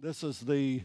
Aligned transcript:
This 0.00 0.22
is 0.22 0.38
the 0.38 0.82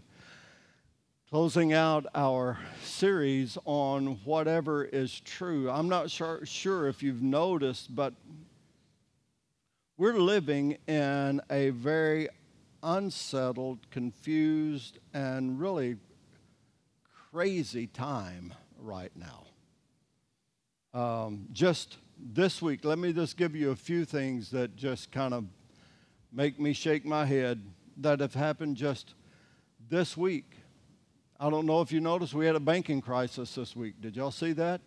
closing 1.29 1.71
out 1.71 2.07
our 2.15 2.57
series 2.83 3.59
on 3.63 4.17
whatever 4.25 4.85
is 4.85 5.19
true. 5.19 5.69
I'm 5.69 5.87
not 5.87 6.09
sure, 6.09 6.43
sure 6.47 6.87
if 6.87 7.03
you've 7.03 7.21
noticed, 7.21 7.95
but 7.95 8.15
we're 9.97 10.17
living 10.17 10.79
in 10.87 11.41
a 11.51 11.69
very 11.69 12.27
unsettled, 12.81 13.87
confused, 13.91 14.97
and 15.13 15.59
really 15.59 15.97
crazy 17.31 17.85
time 17.85 18.51
right 18.79 19.11
now. 19.15 19.45
Um, 20.99 21.49
just 21.51 21.97
this 22.17 22.63
week, 22.63 22.83
let 22.83 22.97
me 22.97 23.13
just 23.13 23.37
give 23.37 23.55
you 23.55 23.69
a 23.69 23.75
few 23.75 24.05
things 24.05 24.49
that 24.49 24.75
just 24.75 25.11
kind 25.11 25.35
of 25.35 25.45
make 26.31 26.59
me 26.59 26.73
shake 26.73 27.05
my 27.05 27.27
head 27.27 27.61
that 27.97 28.19
have 28.19 28.33
happened 28.33 28.77
just 28.77 29.13
this 29.89 30.15
week. 30.17 30.45
I 31.39 31.49
don't 31.49 31.65
know 31.65 31.81
if 31.81 31.91
you 31.91 31.99
noticed, 31.99 32.33
we 32.33 32.45
had 32.45 32.55
a 32.55 32.59
banking 32.59 33.01
crisis 33.01 33.53
this 33.55 33.75
week. 33.75 34.01
Did 34.01 34.15
y'all 34.15 34.31
see 34.31 34.53
that? 34.53 34.81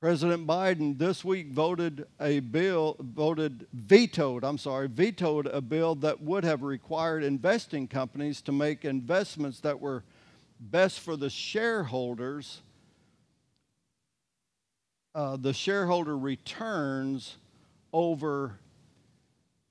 President 0.00 0.48
Biden 0.48 0.98
this 0.98 1.24
week 1.24 1.52
voted 1.52 2.08
a 2.20 2.40
bill, 2.40 2.96
voted, 2.98 3.68
vetoed, 3.72 4.42
I'm 4.42 4.58
sorry, 4.58 4.88
vetoed 4.88 5.46
a 5.46 5.60
bill 5.60 5.94
that 5.96 6.20
would 6.20 6.42
have 6.42 6.64
required 6.64 7.22
investing 7.22 7.86
companies 7.86 8.42
to 8.42 8.50
make 8.50 8.84
investments 8.84 9.60
that 9.60 9.78
were 9.78 10.02
best 10.58 10.98
for 10.98 11.16
the 11.16 11.30
shareholders, 11.30 12.62
uh, 15.14 15.36
the 15.36 15.52
shareholder 15.52 16.18
returns 16.18 17.36
over 17.92 18.58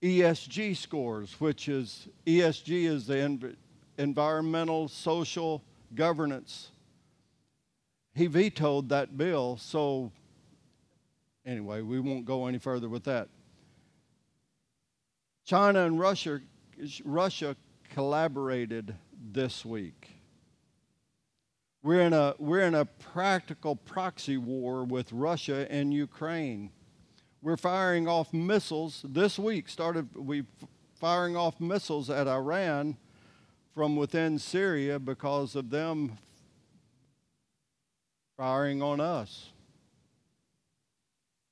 ESG 0.02 0.76
scores, 0.76 1.40
which 1.40 1.68
is 1.68 2.08
ESG 2.26 2.86
is 2.86 3.06
the 3.06 3.16
env- 3.16 3.56
environmental, 3.98 4.88
social 4.88 5.64
governance. 5.94 6.72
He 8.16 8.28
vetoed 8.28 8.90
that 8.90 9.18
bill, 9.18 9.58
so 9.58 10.12
anyway, 11.46 11.82
we 11.82 12.00
won't 12.00 12.26
go 12.26 12.48
any 12.48 12.58
further 12.58 12.90
with 12.90 13.04
that. 13.04 13.30
China 15.46 15.86
and 15.86 16.00
Russia, 16.00 16.42
Russia 17.04 17.56
collaborated 17.94 18.96
this 19.32 19.64
week. 19.64 20.10
We're 21.84 22.02
in, 22.02 22.14
a, 22.14 22.36
we're 22.38 22.62
in 22.62 22.76
a 22.76 22.86
practical 22.86 23.76
proxy 23.76 24.38
war 24.38 24.84
with 24.84 25.12
Russia 25.12 25.68
and 25.70 25.94
Ukraine 25.94 26.72
we're 27.42 27.58
firing 27.58 28.08
off 28.08 28.34
missiles 28.34 29.04
this 29.08 29.40
week. 29.40 29.68
Started 29.68 30.16
we 30.16 30.44
firing 31.00 31.36
off 31.36 31.60
missiles 31.60 32.10
at 32.10 32.28
Iran 32.28 32.98
from 33.74 33.96
within 33.96 34.38
Syria 34.38 35.00
because 35.00 35.56
of 35.56 35.70
them 35.70 36.18
firing 38.38 38.82
on 38.82 39.00
us. 39.00 39.50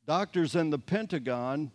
Doctors 0.06 0.56
in 0.56 0.70
the 0.70 0.80
Pentagon 0.80 1.72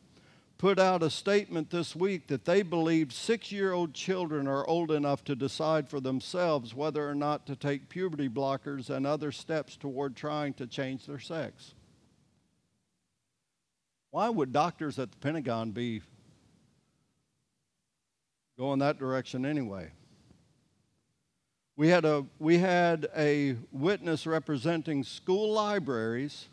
put 0.59 0.79
out 0.79 1.03
a 1.03 1.11
statement 1.11 1.71
this 1.71 1.97
week 1.97 2.29
that 2.29 2.45
they 2.45 2.63
believe 2.63 3.13
six 3.13 3.51
year 3.51 3.73
old 3.73 3.95
children 3.95 4.47
are 4.47 4.67
old 4.69 4.93
enough 4.93 5.25
to 5.25 5.35
decide 5.35 5.89
for 5.89 5.99
themselves 5.99 6.75
whether 6.75 7.09
or 7.09 7.15
not 7.15 7.47
to 7.47 7.57
take 7.57 7.89
puberty 7.89 8.29
blockers 8.29 8.91
and 8.91 9.07
other 9.07 9.33
steps 9.33 9.77
toward 9.77 10.15
trying 10.15 10.55
to 10.55 10.67
change 10.67 11.07
their 11.07 11.19
sex. 11.19 11.75
Why 14.15 14.29
would 14.29 14.53
doctors 14.53 15.01
at 15.01 15.11
the 15.11 15.19
Pentagon 15.19 15.73
be 15.73 16.01
going 18.57 18.79
that 18.79 18.97
direction 18.97 19.45
anyway? 19.45 19.91
We 21.77 21.89
had 21.89 22.05
a, 22.05 22.25
we 22.39 22.59
had 22.59 23.09
a 23.17 23.57
witness 23.73 24.25
representing 24.25 25.03
school 25.03 25.53
libraries 25.53 26.47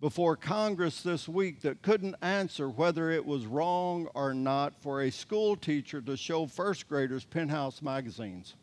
before 0.00 0.34
Congress 0.34 1.00
this 1.00 1.28
week 1.28 1.60
that 1.60 1.80
couldn't 1.80 2.16
answer 2.20 2.68
whether 2.68 3.08
it 3.08 3.24
was 3.24 3.46
wrong 3.46 4.08
or 4.12 4.34
not 4.34 4.82
for 4.82 5.02
a 5.02 5.12
school 5.12 5.54
teacher 5.54 6.00
to 6.02 6.16
show 6.16 6.44
first 6.44 6.88
graders 6.88 7.24
penthouse 7.24 7.82
magazines. 7.82 8.54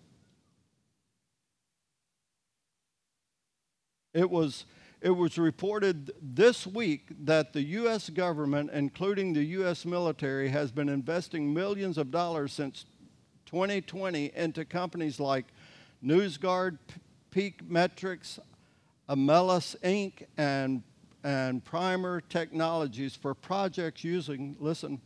It 4.13 4.29
was 4.29 4.65
it 5.01 5.09
was 5.09 5.39
reported 5.39 6.11
this 6.21 6.67
week 6.67 7.07
that 7.23 7.53
the 7.53 7.61
U.S. 7.63 8.09
government, 8.11 8.69
including 8.71 9.33
the 9.33 9.43
U.S. 9.43 9.83
military, 9.83 10.49
has 10.49 10.71
been 10.71 10.89
investing 10.89 11.51
millions 11.51 11.97
of 11.97 12.11
dollars 12.11 12.53
since 12.53 12.85
2020 13.47 14.31
into 14.35 14.63
companies 14.63 15.19
like 15.19 15.45
NewsGuard, 16.05 16.77
Peak 17.31 17.67
Metrics, 17.67 18.39
Amelis 19.09 19.75
Inc., 19.83 20.27
and, 20.37 20.83
and 21.23 21.65
Primer 21.65 22.21
Technologies 22.21 23.15
for 23.15 23.33
projects 23.33 24.03
using, 24.03 24.55
listen, 24.59 25.01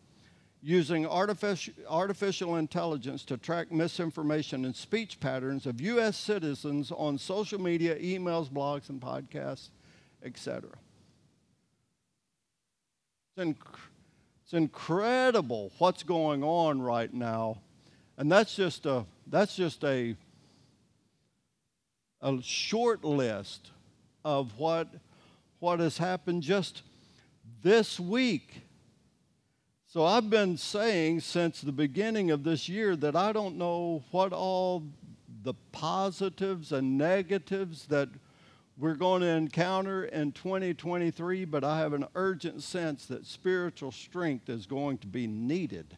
using 0.62 1.08
artificial, 1.08 1.74
artificial 1.88 2.58
intelligence 2.58 3.24
to 3.24 3.38
track 3.38 3.72
misinformation 3.72 4.66
and 4.66 4.76
speech 4.76 5.22
patterns 5.22 5.66
of 5.66 5.80
U.S. 5.80 6.18
citizens 6.18 6.92
on 6.92 7.18
social 7.18 7.62
media, 7.62 7.96
emails, 7.96 8.50
blogs, 8.50 8.90
and 8.90 9.00
podcasts 9.00 9.70
etc. 10.26 10.70
It's, 13.38 13.46
inc- 13.46 13.80
it's 14.44 14.54
incredible 14.54 15.72
what's 15.78 16.04
going 16.04 16.44
on 16.44 16.82
right 16.82 17.14
now, 17.14 17.60
and 18.18 18.32
that's 18.32 18.56
just 18.56 18.86
a 18.86 19.06
that's 19.28 19.56
just 19.56 19.84
a 19.84 20.16
a 22.22 22.42
short 22.42 23.04
list 23.04 23.72
of 24.24 24.58
what 24.58 24.88
what 25.60 25.80
has 25.80 25.98
happened 25.98 26.44
just 26.44 26.82
this 27.62 28.00
week. 28.00 28.62
So 29.88 30.04
I've 30.04 30.30
been 30.30 30.58
saying 30.58 31.22
since 31.22 31.62
the 31.62 31.72
beginning 31.72 32.32
of 32.32 32.44
this 32.44 32.68
year 32.68 32.96
that 32.98 33.16
I 33.16 33.32
don't 33.32 33.58
know 33.58 34.04
what 34.12 34.34
all 34.34 34.84
the 35.44 35.54
positives 35.72 36.72
and 36.72 36.98
negatives 36.98 37.86
that 37.88 38.10
we're 38.78 38.96
going 38.96 39.22
to 39.22 39.28
encounter 39.28 40.04
in 40.04 40.34
2023, 40.34 41.46
but 41.46 41.64
I 41.64 41.80
have 41.80 41.94
an 41.94 42.08
urgent 42.14 42.62
sense 42.62 43.06
that 43.06 43.26
spiritual 43.26 43.92
strength 43.92 44.50
is 44.50 44.66
going 44.66 44.98
to 45.00 45.08
be 45.08 45.28
needed. 45.28 45.96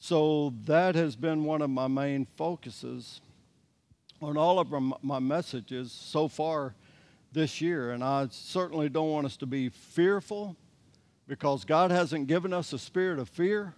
So 0.00 0.52
that 0.64 0.96
has 0.96 1.14
been 1.14 1.44
one 1.44 1.62
of 1.62 1.70
my 1.70 1.86
main 1.86 2.26
focuses 2.36 3.20
on 4.20 4.36
all 4.36 4.58
of 4.58 4.72
my 5.02 5.20
messages 5.20 5.92
so 5.92 6.26
far 6.26 6.74
this 7.32 7.60
year. 7.60 7.92
And 7.92 8.02
I 8.02 8.26
certainly 8.30 8.88
don't 8.88 9.10
want 9.10 9.26
us 9.26 9.36
to 9.38 9.46
be 9.46 9.68
fearful 9.68 10.56
because 11.28 11.64
God 11.64 11.92
hasn't 11.92 12.26
given 12.26 12.52
us 12.52 12.72
a 12.72 12.78
spirit 12.80 13.20
of 13.20 13.28
fear. 13.28 13.74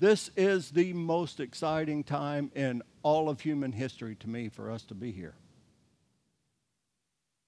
This 0.00 0.32
is 0.36 0.72
the 0.72 0.92
most 0.92 1.38
exciting 1.38 2.02
time 2.02 2.50
in 2.56 2.82
all 3.04 3.28
of 3.28 3.40
human 3.40 3.70
history 3.70 4.16
to 4.16 4.28
me 4.28 4.48
for 4.48 4.68
us 4.68 4.82
to 4.86 4.94
be 4.94 5.12
here. 5.12 5.36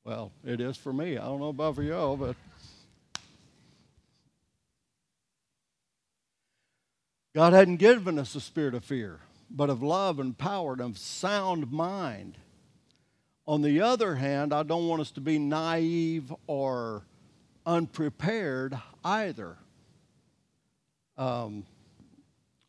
Well, 0.08 0.32
it 0.42 0.58
is 0.58 0.78
for 0.78 0.90
me. 0.90 1.18
I 1.18 1.26
don't 1.26 1.38
know 1.38 1.50
about 1.50 1.74
for 1.74 1.82
y'all, 1.82 2.16
but. 2.16 2.34
God 7.34 7.52
hadn't 7.52 7.76
given 7.76 8.18
us 8.18 8.34
a 8.34 8.40
spirit 8.40 8.72
of 8.72 8.86
fear, 8.86 9.20
but 9.50 9.68
of 9.68 9.82
love 9.82 10.18
and 10.18 10.38
power 10.38 10.72
and 10.72 10.80
of 10.80 10.96
sound 10.96 11.70
mind. 11.70 12.38
On 13.46 13.60
the 13.60 13.82
other 13.82 14.14
hand, 14.14 14.54
I 14.54 14.62
don't 14.62 14.88
want 14.88 15.02
us 15.02 15.10
to 15.10 15.20
be 15.20 15.38
naive 15.38 16.32
or 16.46 17.02
unprepared 17.66 18.78
either. 19.04 19.58
Um, 21.18 21.66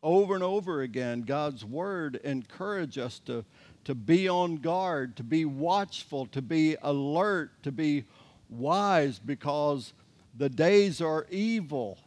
over 0.02 0.34
and 0.34 0.44
over 0.44 0.82
again, 0.82 1.22
God's 1.22 1.64
word 1.64 2.16
encourage 2.16 2.98
us 2.98 3.18
to 3.20 3.46
to 3.84 3.94
be 3.94 4.28
on 4.28 4.56
guard, 4.56 5.16
to 5.16 5.22
be 5.22 5.44
watchful, 5.44 6.26
to 6.26 6.42
be 6.42 6.76
alert, 6.82 7.50
to 7.62 7.72
be 7.72 8.04
wise 8.48 9.18
because 9.18 9.92
the 10.36 10.48
days 10.48 11.00
are 11.00 11.26
evil. 11.30 11.98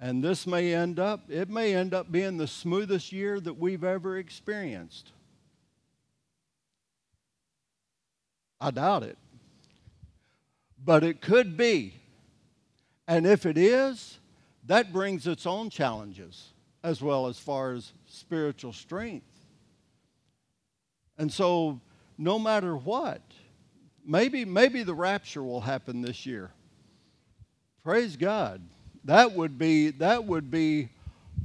And 0.00 0.22
this 0.22 0.46
may 0.46 0.74
end 0.74 0.98
up, 0.98 1.30
it 1.30 1.48
may 1.48 1.74
end 1.74 1.94
up 1.94 2.10
being 2.10 2.36
the 2.36 2.48
smoothest 2.48 3.12
year 3.12 3.38
that 3.40 3.54
we've 3.54 3.84
ever 3.84 4.18
experienced. 4.18 5.12
I 8.60 8.70
doubt 8.70 9.02
it. 9.02 9.18
But 10.84 11.04
it 11.04 11.20
could 11.20 11.56
be. 11.56 11.94
And 13.06 13.26
if 13.26 13.46
it 13.46 13.58
is, 13.58 14.18
that 14.66 14.92
brings 14.92 15.26
its 15.26 15.46
own 15.46 15.70
challenges 15.70 16.52
as 16.82 17.00
well 17.00 17.26
as 17.26 17.38
far 17.38 17.72
as 17.72 17.92
spiritual 18.06 18.72
strength. 18.72 19.31
And 21.22 21.32
so, 21.32 21.80
no 22.18 22.36
matter 22.36 22.76
what, 22.76 23.22
maybe, 24.04 24.44
maybe 24.44 24.82
the 24.82 24.92
rapture 24.92 25.40
will 25.40 25.60
happen 25.60 26.02
this 26.02 26.26
year. 26.26 26.50
Praise 27.84 28.16
God. 28.16 28.60
That 29.04 29.30
would 29.30 29.56
be, 29.56 29.90
that 29.90 30.24
would 30.24 30.50
be 30.50 30.88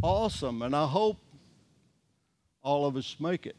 awesome. 0.01 0.63
And 0.63 0.75
I 0.75 0.87
hope 0.87 1.17
all 2.63 2.87
of 2.87 2.97
us 2.97 3.17
make 3.19 3.45
it. 3.45 3.55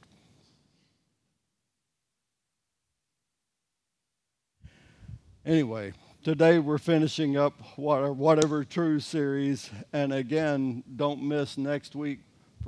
Anyway, 5.46 5.92
today 6.24 6.58
we're 6.58 6.78
finishing 6.78 7.36
up 7.36 7.54
whatever 7.76 8.64
true 8.64 8.98
series 8.98 9.70
and 9.92 10.12
again 10.12 10.82
don't 10.96 11.22
miss 11.22 11.56
next 11.56 11.94
week 11.94 12.18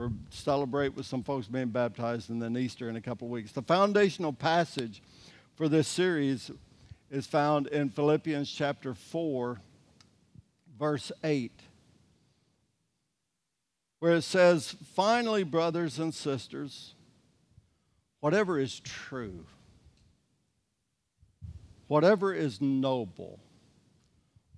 for 0.00 0.10
celebrate 0.30 0.96
with 0.96 1.04
some 1.04 1.22
folks 1.22 1.46
being 1.46 1.68
baptized 1.68 2.30
and 2.30 2.40
then 2.40 2.56
easter 2.56 2.88
in 2.88 2.96
a 2.96 3.02
couple 3.02 3.28
of 3.28 3.32
weeks. 3.32 3.52
The 3.52 3.60
foundational 3.60 4.32
passage 4.32 5.02
for 5.56 5.68
this 5.68 5.86
series 5.86 6.50
is 7.10 7.26
found 7.26 7.66
in 7.66 7.90
philippians 7.90 8.50
chapter 8.50 8.94
4 8.94 9.60
verse 10.78 11.12
8 11.22 11.52
where 13.98 14.14
it 14.14 14.22
says 14.22 14.74
finally 14.94 15.42
brothers 15.42 15.98
and 15.98 16.14
sisters 16.14 16.94
whatever 18.20 18.58
is 18.58 18.80
true 18.80 19.44
whatever 21.88 22.32
is 22.32 22.60
noble, 22.60 23.40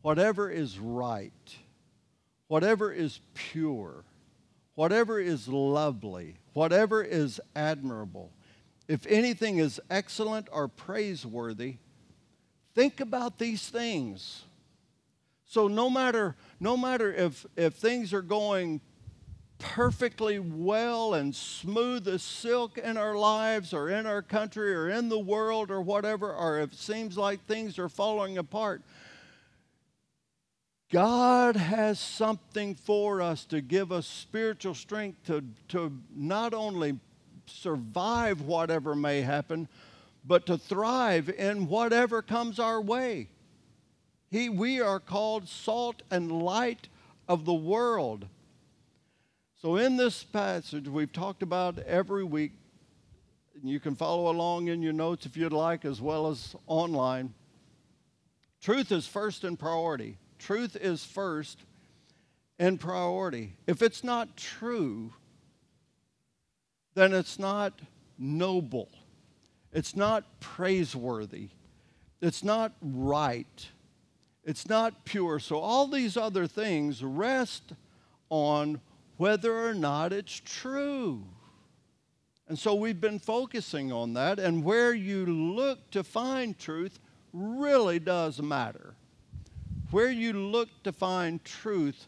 whatever 0.03 0.50
is 0.50 0.79
right, 0.79 1.56
whatever 2.47 2.93
is 2.93 3.21
pure, 3.33 4.05
whatever 4.75 5.21
is 5.21 5.49
lovely, 5.49 6.37
whatever 6.53 7.03
is 7.03 7.41
admirable, 7.55 8.33
if 8.89 9.07
anything 9.07 9.59
is 9.59 9.81
excellent 9.91 10.49
or 10.53 10.69
praiseworthy, 10.69 11.77
think 12.75 13.01
about 13.01 13.39
these 13.39 13.69
things. 13.69 14.45
So 15.45 15.69
no 15.69 15.91
matter 15.91 16.37
no 16.61 16.77
matter 16.77 17.13
if 17.13 17.45
if 17.57 17.75
things 17.75 18.13
are 18.13 18.23
going 18.23 18.81
perfectly 19.59 20.41
well 20.41 21.15
and 21.15 21.35
smooth 21.35 22.09
as 22.09 22.23
silk 22.23 22.79
in 22.79 22.97
our 22.97 23.15
lives 23.15 23.73
or 23.73 23.91
in 23.91 24.07
our 24.07 24.21
country 24.21 24.75
or 24.75 24.89
in 24.89 25.09
the 25.09 25.19
world 25.19 25.71
or 25.71 25.81
whatever, 25.81 26.35
or 26.35 26.59
if 26.59 26.73
it 26.73 26.79
seems 26.79 27.17
like 27.17 27.45
things 27.47 27.79
are 27.79 27.89
falling 27.89 28.39
apart, 28.39 28.83
God 30.93 31.56
has 31.56 31.99
something 31.99 32.75
for 32.75 33.23
us 33.23 33.47
to 33.47 33.62
give 33.62 33.91
us 33.91 34.06
spiritual 34.06 34.75
strength 34.75 35.25
to, 35.25 35.43
to 35.69 35.91
not 36.15 36.53
only 36.53 36.99
survive 37.47 38.43
whatever 38.43 38.94
may 38.94 39.23
happen, 39.23 39.69
but 40.23 40.44
to 40.47 40.59
thrive 40.59 41.31
in 41.31 41.67
whatever 41.67 42.21
comes 42.21 42.59
our 42.59 42.79
way. 42.79 43.29
He, 44.31 44.50
we 44.50 44.83
are 44.83 45.00
called 45.00 45.49
salt 45.49 46.03
and 46.11 46.31
light 46.31 46.89
of 47.27 47.47
the 47.47 47.55
world. 47.55 48.27
So, 49.62 49.77
in 49.77 49.97
this 49.97 50.23
passage, 50.23 50.89
we've 50.89 51.12
talked 51.12 51.43
about 51.43 51.79
every 51.79 52.25
week. 52.25 52.53
You 53.65 53.81
can 53.81 53.94
follow 53.94 54.31
along 54.31 54.69
in 54.69 54.83
your 54.83 54.93
notes 54.93 55.25
if 55.25 55.39
you'd 55.39 55.53
like, 55.55 55.87
as 55.87 56.03
well 56.03 56.27
as 56.27 56.55
online. 56.67 57.33
Truth 58.61 58.93
is 58.93 59.06
first 59.06 59.44
in 59.44 59.56
priority. 59.56 60.19
Truth 60.43 60.75
is 60.75 61.05
first 61.05 61.61
in 62.59 62.77
priority. 62.77 63.55
If 63.69 63.81
it's 63.81 64.03
not 64.03 64.37
true, 64.37 65.12
then 66.94 67.12
it's 67.12 67.39
not 67.39 67.81
noble. 68.19 68.89
It's 69.73 69.94
not 69.94 70.41
praiseworthy. 70.41 71.50
It's 72.21 72.43
not 72.43 72.73
right. 72.83 73.69
It's 74.43 74.69
not 74.69 75.05
pure. 75.05 75.39
So, 75.39 75.59
all 75.61 75.87
these 75.87 76.17
other 76.17 76.49
things 76.49 77.05
rest 77.05 77.75
on 78.29 78.81
whether 79.19 79.69
or 79.69 79.75
not 79.75 80.12
it's 80.12 80.41
true. 80.44 81.25
And 82.49 82.59
so 82.59 82.75
we've 82.75 83.00
been 83.00 83.21
focusing 83.21 83.93
on 83.93 84.15
that, 84.15 84.41
and 84.41 84.65
where 84.65 84.93
you 84.93 85.25
look 85.25 85.91
to 85.93 86.03
find 86.03 86.59
truth 86.59 86.99
really 87.33 88.00
does 88.00 88.43
matter. 88.43 88.97
Where 89.93 90.11
you 90.11 90.33
look 90.33 90.71
to 90.85 90.93
find 90.93 91.44
truth 91.44 92.06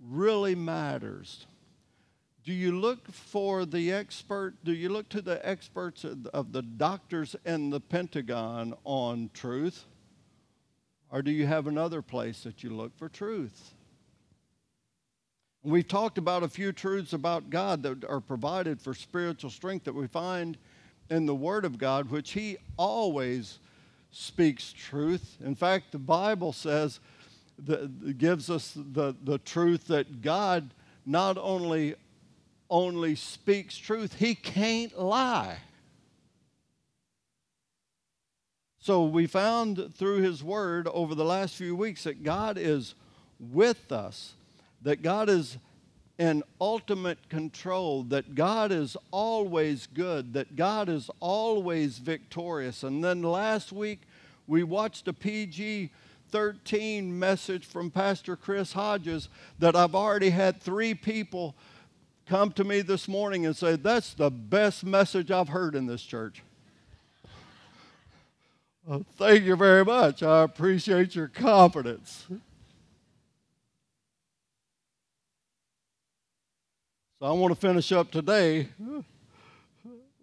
really 0.00 0.54
matters. 0.54 1.46
Do 2.42 2.54
you 2.54 2.80
look 2.80 3.06
for 3.12 3.66
the 3.66 3.92
expert? 3.92 4.54
Do 4.64 4.72
you 4.72 4.88
look 4.88 5.10
to 5.10 5.20
the 5.20 5.46
experts 5.46 6.04
of, 6.04 6.52
the 6.52 6.62
doctors 6.62 7.36
in 7.44 7.68
the 7.68 7.80
Pentagon 7.80 8.72
on 8.84 9.28
truth? 9.34 9.84
Or 11.10 11.20
do 11.20 11.30
you 11.30 11.46
have 11.46 11.66
another 11.66 12.00
place 12.00 12.44
that 12.44 12.64
you 12.64 12.70
look 12.70 12.96
for 12.96 13.10
truth? 13.10 13.74
We've 15.62 15.86
talked 15.86 16.16
about 16.16 16.42
a 16.42 16.48
few 16.48 16.72
truths 16.72 17.12
about 17.12 17.50
God 17.50 17.82
that 17.82 18.06
are 18.06 18.20
provided 18.20 18.80
for 18.80 18.94
spiritual 18.94 19.50
strength 19.50 19.84
that 19.84 19.94
we 19.94 20.06
find 20.06 20.56
in 21.10 21.26
the 21.26 21.34
Word 21.34 21.66
of 21.66 21.76
God, 21.76 22.10
which 22.10 22.30
He 22.30 22.56
always 22.78 23.58
speaks 24.12 24.72
truth. 24.72 25.36
In 25.44 25.54
fact, 25.54 25.92
the 25.92 25.98
Bible 25.98 26.52
says, 26.52 27.00
that 27.64 28.18
gives 28.18 28.48
us 28.50 28.72
the, 28.76 29.14
the 29.24 29.38
truth 29.38 29.88
that 29.88 30.22
God 30.22 30.70
not 31.04 31.36
only 31.38 31.94
only 32.70 33.14
speaks 33.14 33.76
truth, 33.76 34.14
He 34.14 34.34
can't 34.34 34.98
lie. 34.98 35.58
So 38.78 39.04
we 39.04 39.26
found 39.26 39.94
through 39.94 40.22
His 40.22 40.42
Word 40.42 40.88
over 40.88 41.14
the 41.14 41.24
last 41.24 41.54
few 41.54 41.76
weeks 41.76 42.04
that 42.04 42.22
God 42.22 42.56
is 42.58 42.94
with 43.38 43.92
us 43.92 44.34
that 44.82 45.02
God 45.02 45.28
is 45.28 45.58
in 46.18 46.42
ultimate 46.60 47.28
control, 47.28 48.02
that 48.04 48.34
God 48.34 48.70
is 48.70 48.96
always 49.10 49.86
good, 49.86 50.34
that 50.34 50.56
God 50.56 50.88
is 50.88 51.10
always 51.20 51.98
victorious. 51.98 52.82
And 52.82 53.02
then 53.02 53.22
last 53.22 53.72
week, 53.72 54.00
we 54.46 54.62
watched 54.62 55.08
a 55.08 55.12
PG 55.12 55.90
13 56.30 57.18
message 57.18 57.66
from 57.66 57.90
Pastor 57.90 58.36
Chris 58.36 58.72
Hodges 58.72 59.28
that 59.58 59.76
I've 59.76 59.94
already 59.94 60.30
had 60.30 60.60
three 60.60 60.94
people 60.94 61.54
come 62.26 62.52
to 62.52 62.64
me 62.64 62.80
this 62.80 63.08
morning 63.08 63.46
and 63.46 63.56
say, 63.56 63.76
That's 63.76 64.14
the 64.14 64.30
best 64.30 64.84
message 64.84 65.30
I've 65.30 65.48
heard 65.48 65.74
in 65.74 65.86
this 65.86 66.02
church. 66.02 66.42
Well, 68.86 69.04
thank 69.16 69.44
you 69.44 69.54
very 69.54 69.84
much. 69.84 70.22
I 70.22 70.42
appreciate 70.42 71.14
your 71.14 71.28
confidence. 71.28 72.26
So 77.22 77.28
I 77.28 77.32
want 77.34 77.54
to 77.54 77.60
finish 77.60 77.92
up 77.92 78.10
today 78.10 78.66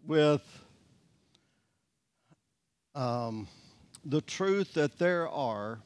with 0.06 0.42
um, 2.94 3.48
the 4.04 4.20
truth 4.20 4.74
that 4.74 5.00
there 5.00 5.30
are 5.30 5.80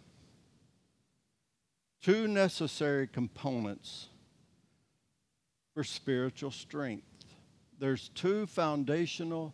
two 2.02 2.28
necessary 2.28 3.06
components 3.06 4.08
for 5.76 5.84
spiritual 5.84 6.50
strength. 6.50 7.06
There's 7.78 8.10
two 8.16 8.48
foundational 8.48 9.54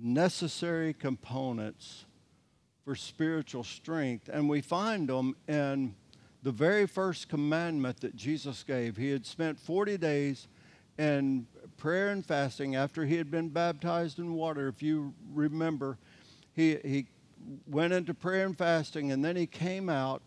necessary 0.00 0.94
components 0.94 2.04
for 2.84 2.94
spiritual 2.94 3.64
strength, 3.64 4.28
and 4.32 4.48
we 4.48 4.60
find 4.60 5.08
them 5.08 5.34
in 5.48 5.96
the 6.42 6.52
very 6.52 6.86
first 6.86 7.28
commandment 7.28 8.00
that 8.00 8.16
Jesus 8.16 8.64
gave. 8.64 8.96
He 8.96 9.10
had 9.10 9.24
spent 9.24 9.58
40 9.60 9.96
days 9.96 10.48
in 10.98 11.46
prayer 11.76 12.08
and 12.08 12.24
fasting 12.24 12.74
after 12.74 13.04
he 13.04 13.16
had 13.16 13.30
been 13.30 13.48
baptized 13.48 14.18
in 14.18 14.34
water. 14.34 14.68
If 14.68 14.82
you 14.82 15.14
remember, 15.32 15.98
he, 16.52 16.78
he 16.84 17.06
went 17.66 17.92
into 17.92 18.12
prayer 18.12 18.44
and 18.44 18.58
fasting 18.58 19.12
and 19.12 19.24
then 19.24 19.36
he 19.36 19.46
came 19.46 19.88
out, 19.88 20.22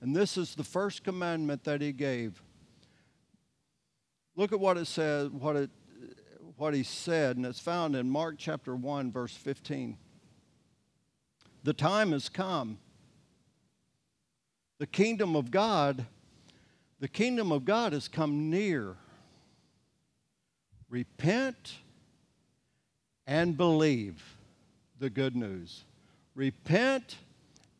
and 0.00 0.16
this 0.16 0.36
is 0.36 0.54
the 0.54 0.64
first 0.64 1.04
commandment 1.04 1.64
that 1.64 1.80
he 1.80 1.92
gave. 1.92 2.42
Look 4.36 4.52
at 4.52 4.60
what 4.60 4.78
it 4.78 4.86
says, 4.86 5.28
what, 5.30 5.56
it, 5.56 5.70
what 6.56 6.72
he 6.72 6.82
said, 6.82 7.36
and 7.36 7.44
it's 7.44 7.60
found 7.60 7.94
in 7.94 8.08
Mark 8.08 8.36
chapter 8.38 8.74
1, 8.74 9.12
verse 9.12 9.34
15. 9.34 9.98
The 11.64 11.72
time 11.72 12.12
has 12.12 12.28
come 12.28 12.78
the 14.78 14.86
kingdom 14.86 15.36
of 15.36 15.50
God, 15.50 16.06
the 17.00 17.08
kingdom 17.08 17.52
of 17.52 17.64
God 17.64 17.92
has 17.92 18.08
come 18.08 18.50
near. 18.50 18.96
Repent 20.88 21.74
and 23.26 23.56
believe 23.56 24.36
the 24.98 25.10
good 25.10 25.36
news. 25.36 25.84
Repent 26.34 27.16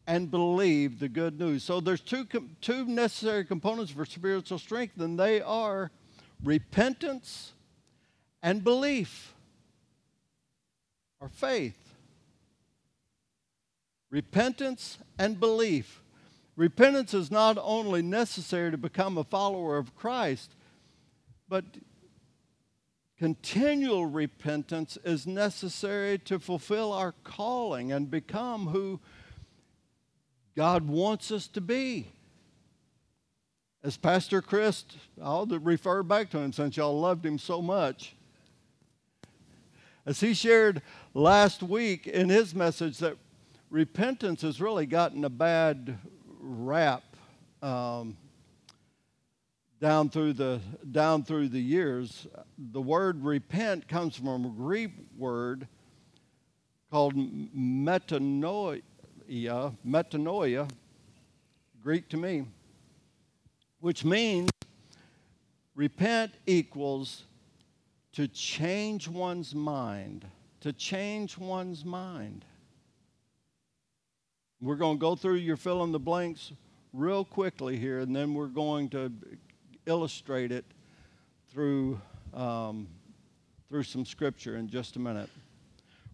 and 0.06 0.30
believe 0.30 0.98
the 0.98 1.08
good 1.08 1.38
news. 1.38 1.62
So 1.62 1.80
there's 1.80 2.00
two, 2.00 2.26
two 2.60 2.84
necessary 2.86 3.44
components 3.44 3.92
for 3.92 4.04
spiritual 4.04 4.58
strength, 4.58 5.00
and 5.00 5.18
they 5.18 5.40
are 5.40 5.90
repentance 6.42 7.52
and 8.42 8.62
belief 8.62 9.34
or 11.20 11.28
faith. 11.28 11.76
Repentance 14.10 14.98
and 15.18 15.38
belief. 15.38 16.00
Repentance 16.58 17.14
is 17.14 17.30
not 17.30 17.56
only 17.62 18.02
necessary 18.02 18.72
to 18.72 18.76
become 18.76 19.16
a 19.16 19.22
follower 19.22 19.76
of 19.76 19.94
Christ, 19.94 20.56
But 21.48 21.64
continual 23.18 24.06
repentance 24.06 24.98
is 25.02 25.26
necessary 25.26 26.18
to 26.20 26.38
fulfill 26.38 26.92
our 26.92 27.14
calling 27.24 27.90
and 27.90 28.10
become 28.10 28.68
who 28.68 29.00
God 30.54 30.88
wants 30.88 31.30
us 31.30 31.46
to 31.48 31.60
be. 31.60 32.08
As 33.82 33.96
Pastor 33.96 34.42
Chris, 34.42 34.84
I'll 35.22 35.46
refer 35.46 36.02
back 36.02 36.30
to 36.30 36.38
him 36.38 36.52
since 36.52 36.76
y'all 36.76 37.00
loved 37.00 37.24
him 37.24 37.38
so 37.38 37.62
much. 37.62 38.14
As 40.04 40.20
he 40.20 40.34
shared 40.34 40.82
last 41.14 41.62
week 41.62 42.06
in 42.06 42.28
his 42.28 42.54
message, 42.54 42.98
that 42.98 43.16
repentance 43.70 44.42
has 44.42 44.60
really 44.60 44.86
gotten 44.86 45.24
a 45.24 45.30
bad 45.30 45.98
rap 46.48 47.02
um, 47.62 48.16
down 49.80 50.08
through 50.08 50.32
the 50.32 50.60
down 50.90 51.22
through 51.22 51.48
the 51.48 51.60
years. 51.60 52.26
The 52.58 52.80
word 52.80 53.22
repent 53.22 53.86
comes 53.86 54.16
from 54.16 54.44
a 54.44 54.48
Greek 54.48 54.92
word 55.16 55.68
called 56.90 57.14
metanoia, 57.14 58.82
metanoia, 59.86 60.70
Greek 61.82 62.08
to 62.08 62.16
me, 62.16 62.46
which 63.80 64.04
means 64.04 64.50
repent 65.74 66.32
equals 66.46 67.24
to 68.12 68.26
change 68.26 69.06
one's 69.06 69.54
mind, 69.54 70.26
to 70.60 70.72
change 70.72 71.36
one's 71.38 71.84
mind. 71.84 72.44
We're 74.60 74.76
going 74.76 74.96
to 74.96 75.00
go 75.00 75.14
through 75.14 75.36
your 75.36 75.56
fill 75.56 75.84
in 75.84 75.92
the 75.92 76.00
blanks 76.00 76.52
real 76.92 77.24
quickly 77.24 77.76
here, 77.76 78.00
and 78.00 78.14
then 78.14 78.34
we're 78.34 78.48
going 78.48 78.88
to 78.90 79.12
illustrate 79.86 80.50
it 80.50 80.64
through, 81.52 82.00
um, 82.34 82.88
through 83.68 83.84
some 83.84 84.04
scripture 84.04 84.56
in 84.56 84.68
just 84.68 84.96
a 84.96 84.98
minute. 84.98 85.30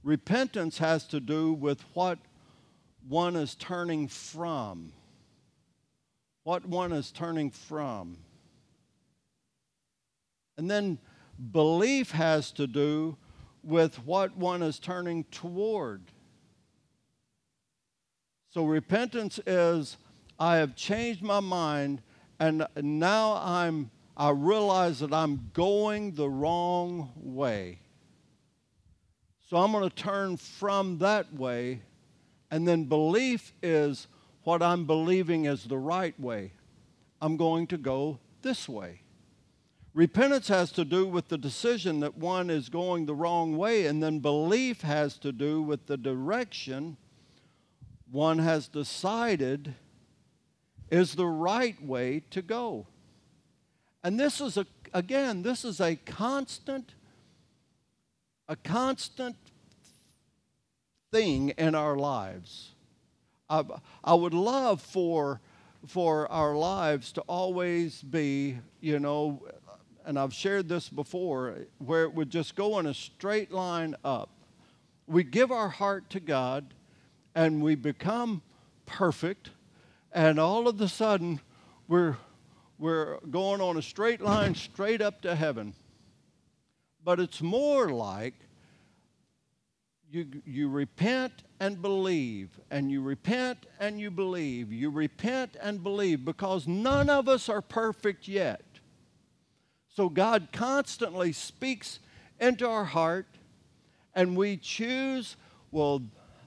Repentance 0.03 0.77
has 0.77 1.07
to 1.07 1.21
do 1.21 1.55
with 1.55 1.83
what 1.95 2.19
one 3.09 3.35
is 3.35 3.55
turning 3.55 4.09
from. 4.09 4.93
What 6.43 6.67
one 6.67 6.93
is 6.93 7.11
turning 7.11 7.51
from. 7.51 8.19
And 10.59 10.71
then 10.71 10.99
belief 11.51 12.11
has 12.11 12.53
to 12.53 12.67
do 12.67 13.17
with 13.63 13.97
what 14.05 14.37
one 14.37 14.63
is 14.63 14.79
turning 14.79 15.25
toward. 15.25 16.03
So 18.55 18.65
repentance 18.65 19.41
is 19.49 19.97
I 20.39 20.59
have 20.59 20.77
changed 20.77 21.23
my 21.23 21.41
mind 21.41 22.03
and 22.39 22.65
now 22.77 23.33
I'm 23.43 23.91
I 24.17 24.31
realize 24.31 25.01
that 25.01 25.13
I'm 25.13 25.51
going 25.53 26.13
the 26.13 26.31
wrong 26.31 27.11
way. 27.17 27.81
So 29.51 29.57
I'm 29.57 29.73
going 29.73 29.91
to 29.91 29.97
turn 29.97 30.37
from 30.37 30.99
that 30.99 31.35
way 31.35 31.83
and 32.53 32.69
then 32.69 32.85
belief 32.85 33.53
is 33.61 34.07
what 34.45 34.63
I'm 34.63 34.85
believing 34.87 35.47
is 35.47 35.65
the 35.65 35.77
right 35.77 36.19
way. 36.21 36.53
I'm 37.21 37.37
going 37.37 37.67
to 37.69 37.77
go 37.77 38.21
this 38.43 38.69
way. 38.69 39.01
Repentance 39.95 40.47
has 40.47 40.71
to 40.73 40.85
do 40.85 41.09
with 41.09 41.27
the 41.27 41.39
decision 41.39 41.99
that 42.01 42.19
one 42.19 42.51
is 42.51 42.69
going 42.69 43.07
the 43.07 43.15
wrong 43.15 43.57
way, 43.57 43.87
and 43.87 44.03
then 44.03 44.19
belief 44.19 44.81
has 44.81 45.17
to 45.19 45.31
do 45.31 45.63
with 45.63 45.87
the 45.87 45.97
direction 45.97 46.97
one 48.15 48.39
has 48.39 48.69
decided 48.69 49.75
is 50.89 51.17
the 51.17 51.27
right 51.27 51.85
way 51.85 52.23
to 52.31 52.41
go. 52.41 52.87
And 54.05 54.21
this 54.21 54.41
is 54.41 54.57
a 54.57 54.67
again, 54.93 55.43
this 55.43 55.65
is 55.65 55.81
a 55.81 55.97
constant 55.97 56.95
a 58.47 58.55
constant 58.55 59.35
thing 61.11 61.49
in 61.59 61.75
our 61.75 61.97
lives. 61.97 62.71
I, 63.51 63.65
I 64.05 64.15
would 64.15 64.35
love 64.35 64.81
for 64.81 65.41
for 65.85 66.31
our 66.31 66.55
lives 66.55 67.11
to 67.13 67.21
always 67.23 68.01
be, 68.01 68.59
you 68.81 69.01
know, 69.01 69.43
and 70.07 70.17
I've 70.17 70.33
shared 70.33 70.69
this 70.69 70.89
before, 70.89 71.67
where 71.79 72.05
it 72.05 72.15
would 72.15 72.31
just 72.31 72.55
go 72.55 72.79
in 72.79 72.87
a 72.87 72.95
straight 72.95 73.51
line 73.51 73.97
up. 74.05 74.31
We 75.09 75.25
give 75.25 75.51
our 75.51 75.69
heart 75.69 76.11
to 76.11 76.21
God 76.21 76.73
and 77.35 77.63
we 77.63 77.75
become 77.75 78.43
perfect, 78.87 79.51
and 80.13 80.39
all 80.39 80.69
of 80.69 80.81
a 80.81 80.89
sudden 80.89 81.41
we're, 81.89 82.17
we're 82.79 83.19
going 83.31 83.61
on 83.61 83.77
a 83.77 83.83
straight 83.83 84.21
line 84.21 84.55
straight 84.55 85.01
up 85.01 85.21
to 85.23 85.35
heaven. 85.35 85.75
But 87.03 87.21
it's 87.21 87.43
more 87.43 87.91
like 87.91 88.35
you, 90.11 90.27
you 90.47 90.69
repent 90.69 91.33
and 91.61 91.83
believe, 91.83 92.49
and 92.71 92.91
you 92.91 93.03
repent 93.03 93.67
and 93.81 94.01
you 94.01 94.11
believe, 94.11 94.73
you 94.73 94.91
repent 94.91 95.57
and 95.61 95.83
believe, 95.83 96.25
because 96.25 96.69
none 96.69 97.11
of 97.11 97.29
us 97.29 97.49
are 97.49 97.61
perfect 97.61 98.29
yet. 98.29 98.63
So 99.89 100.09
God 100.09 100.49
constantly 100.53 101.33
speaks 101.33 101.99
into 102.41 102.69
our 102.69 102.85
heart, 102.85 103.27
and 104.15 104.37
we 104.37 104.57
choose, 104.57 105.37
well, 105.71 106.03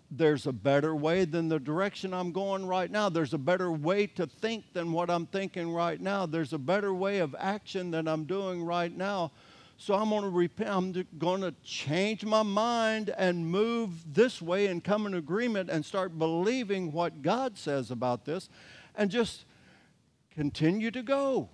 there's 0.10 0.48
a 0.48 0.54
better 0.54 0.96
way 0.96 1.26
than 1.26 1.50
the 1.50 1.60
direction 1.60 2.14
I'm 2.14 2.32
going 2.32 2.66
right 2.66 2.90
now. 2.90 3.10
There's 3.10 3.34
a 3.34 3.38
better 3.38 3.72
way 3.72 4.08
to 4.08 4.26
think 4.26 4.74
than 4.74 4.92
what 4.92 5.10
I'm 5.10 5.26
thinking 5.26 5.74
right 5.74 6.00
now. 6.00 6.26
There's 6.26 6.54
a 6.54 6.58
better 6.58 6.94
way 6.94 7.20
of 7.20 7.36
action 7.38 7.92
than 7.92 8.08
I'm 8.08 8.24
doing 8.24 8.64
right 8.64 8.96
now. 8.96 9.32
So 9.78 9.94
I'm 9.94 10.10
going 10.10 10.24
to 10.24 10.30
repent. 10.30 10.70
I'm 10.70 11.06
going 11.18 11.42
to 11.42 11.54
change 11.64 12.26
my 12.26 12.42
mind 12.42 13.14
and 13.18 13.46
move 13.46 14.14
this 14.14 14.42
way 14.42 14.68
and 14.68 14.84
come 14.84 15.06
in 15.06 15.14
agreement 15.14 15.70
and 15.70 15.86
start 15.86 16.18
believing 16.18 16.92
what 16.92 17.22
God 17.22 17.58
says 17.58 17.92
about 17.92 18.26
this 18.26 18.50
and 18.96 19.12
just 19.12 19.46
continue 20.32 20.90
to 20.92 21.04
go. 21.04 21.50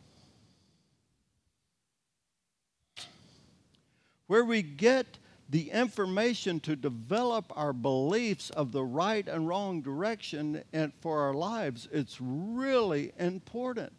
where 4.34 4.44
we 4.44 4.62
get 4.64 5.20
the 5.54 5.70
information 5.70 6.60
to 6.60 6.76
develop 6.76 7.46
our 7.56 7.74
beliefs 7.74 8.50
of 8.50 8.72
the 8.72 8.84
right 8.84 9.28
and 9.28 9.48
wrong 9.48 9.84
direction 9.84 10.64
and 10.74 10.92
for 11.00 11.22
our 11.22 11.36
lives 11.36 11.88
it's 11.92 12.18
really 12.20 13.12
important 13.20 13.94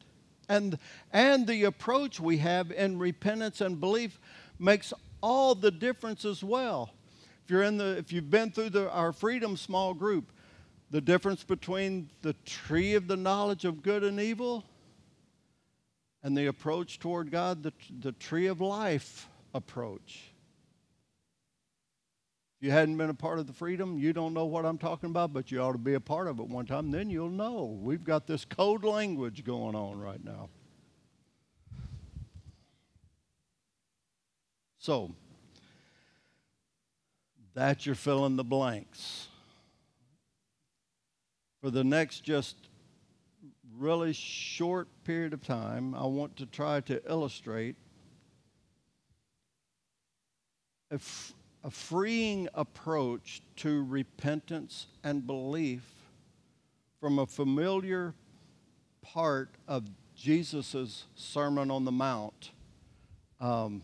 and 0.49 0.77
and 1.13 1.47
the 1.47 1.63
approach 1.63 2.19
we 2.19 2.39
have 2.39 2.73
in 2.73 2.99
repentance 2.99 3.61
and 3.61 3.79
belief 3.79 4.19
makes 4.59 4.93
all 5.21 5.55
the 5.55 5.71
difference 5.71 6.25
as 6.25 6.43
well 6.43 6.91
if 7.45 7.51
you're 7.51 7.63
in 7.63 7.77
the 7.77 7.97
if 7.99 8.13
you've 8.13 8.31
been 8.31 8.51
through 8.51 8.71
the, 8.71 8.91
our 8.91 9.13
freedom 9.13 9.57
small 9.57 9.95
group 9.95 10.33
the 10.91 11.01
difference 11.01 11.45
between 11.45 12.11
the 12.23 12.33
tree 12.45 12.95
of 12.95 13.07
the 13.07 13.17
knowledge 13.17 13.65
of 13.65 13.81
good 13.81 14.03
and 14.03 14.19
evil 14.19 14.65
and 16.25 16.37
the 16.37 16.47
approach 16.47 16.99
toward 16.99 17.31
god 17.31 17.63
the, 17.63 17.73
the 18.01 18.11
tree 18.11 18.49
of 18.49 18.61
life 18.61 19.29
approach. 19.55 20.34
If 22.64 22.68
you 22.68 22.73
hadn't 22.73 22.97
been 22.97 23.11
a 23.11 23.14
part 23.14 23.38
of 23.38 23.47
the 23.47 23.52
freedom, 23.52 23.99
you 23.99 24.14
don't 24.14 24.33
know 24.33 24.47
what 24.47 24.64
I'm 24.64 24.78
talking 24.78 25.11
about, 25.11 25.35
but 25.35 25.52
you 25.52 25.61
ought 25.61 25.73
to 25.73 25.78
be 25.78 25.92
a 25.92 26.00
part 26.00 26.28
of 26.28 26.40
it 26.40 26.49
one 26.49 26.64
time, 26.64 26.90
then 26.90 27.11
you'll 27.11 27.28
know. 27.28 27.78
We've 27.83 28.02
got 28.02 28.26
this 28.26 28.47
code 28.47 28.85
language 28.85 29.44
going 29.44 29.75
on 29.75 30.00
right 30.00 30.25
now. 30.25 30.49
So, 34.78 35.14
that's 37.52 37.85
your 37.85 37.97
fill 37.97 38.25
in 38.25 38.37
the 38.37 38.44
blanks. 38.44 39.28
For 41.61 41.71
the 41.71 41.85
next 41.85 42.21
just 42.21 42.56
really 43.76 44.14
short 44.14 44.88
period 45.04 45.35
of 45.35 45.42
time, 45.42 45.94
I 45.94 46.06
want 46.06 46.38
to 46.38 46.47
try 46.47 46.80
to 46.80 47.02
illustrate 47.06 47.76
a, 50.90 50.94
f- 50.94 51.35
a 51.64 51.71
freeing 51.71 52.47
approach 52.52 53.40
to 53.56 53.85
repentance 53.85 54.87
and 55.02 55.26
belief 55.26 55.83
from 57.00 57.18
a 57.18 57.26
familiar 57.26 58.14
part 59.00 59.49
of 59.66 59.88
Jesus' 60.14 61.06
Sermon 61.14 61.71
on 61.71 61.87
the 61.87 61.92
Mount. 61.92 62.50
Um, 63.40 63.83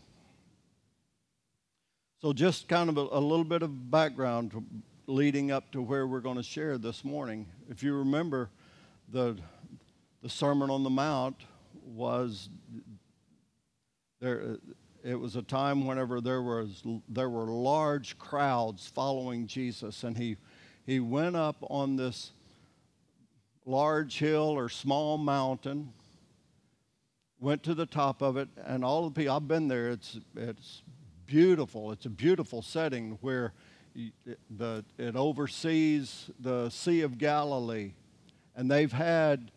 so, 2.21 2.33
just 2.33 2.67
kind 2.67 2.87
of 2.87 2.97
a, 2.97 3.01
a, 3.01 3.19
little 3.19 3.43
bit 3.43 3.63
of 3.63 3.89
background 3.89 4.83
leading 5.07 5.51
up 5.51 5.71
to 5.71 5.81
where 5.81 6.05
we're 6.05 6.19
going 6.19 6.37
to 6.37 6.43
share 6.43 6.77
this 6.77 7.03
morning. 7.03 7.47
If 7.67 7.81
you 7.81 7.95
remember, 7.95 8.51
the, 9.11 9.37
the 10.21 10.29
Sermon 10.29 10.69
on 10.69 10.83
the 10.83 10.89
Mount 10.91 11.43
was 11.83 12.47
there 14.19 14.57
it 15.03 15.19
was 15.19 15.35
a 15.35 15.41
time 15.41 15.85
whenever 15.85 16.21
there 16.21 16.41
was 16.41 16.83
there 17.09 17.29
were 17.29 17.45
large 17.45 18.17
crowds 18.17 18.87
following 18.87 19.47
Jesus 19.47 20.03
and 20.03 20.17
he 20.17 20.37
he 20.85 20.99
went 20.99 21.35
up 21.35 21.57
on 21.69 21.95
this 21.95 22.31
large 23.65 24.19
hill 24.19 24.49
or 24.49 24.69
small 24.69 25.17
mountain 25.17 25.93
went 27.41 27.63
to 27.63 27.73
the 27.73 27.87
top 27.87 28.21
of 28.21 28.37
it, 28.37 28.47
and 28.65 28.85
all 28.85 29.09
the 29.09 29.11
people, 29.11 29.35
I've 29.35 29.47
been 29.47 29.67
there, 29.67 29.89
it's, 29.89 30.19
it's 30.37 30.83
beautiful. 31.25 31.91
It's 31.91 32.05
a 32.05 32.09
beautiful 32.09 32.61
setting 32.61 33.17
where 33.21 33.53
the, 34.55 34.85
it 34.97 35.15
oversees 35.15 36.29
the 36.39 36.69
Sea 36.69 37.01
of 37.01 37.17
Galilee. 37.17 37.93
And 38.55 38.69
they've 38.69 38.91
had, 38.91 39.51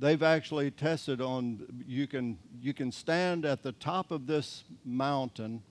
they've 0.00 0.22
actually 0.22 0.70
tested 0.70 1.20
on, 1.20 1.84
you 1.86 2.06
can, 2.06 2.38
you 2.60 2.72
can 2.72 2.90
stand 2.90 3.44
at 3.44 3.62
the 3.62 3.72
top 3.72 4.10
of 4.10 4.26
this 4.26 4.64
mountain 4.84 5.62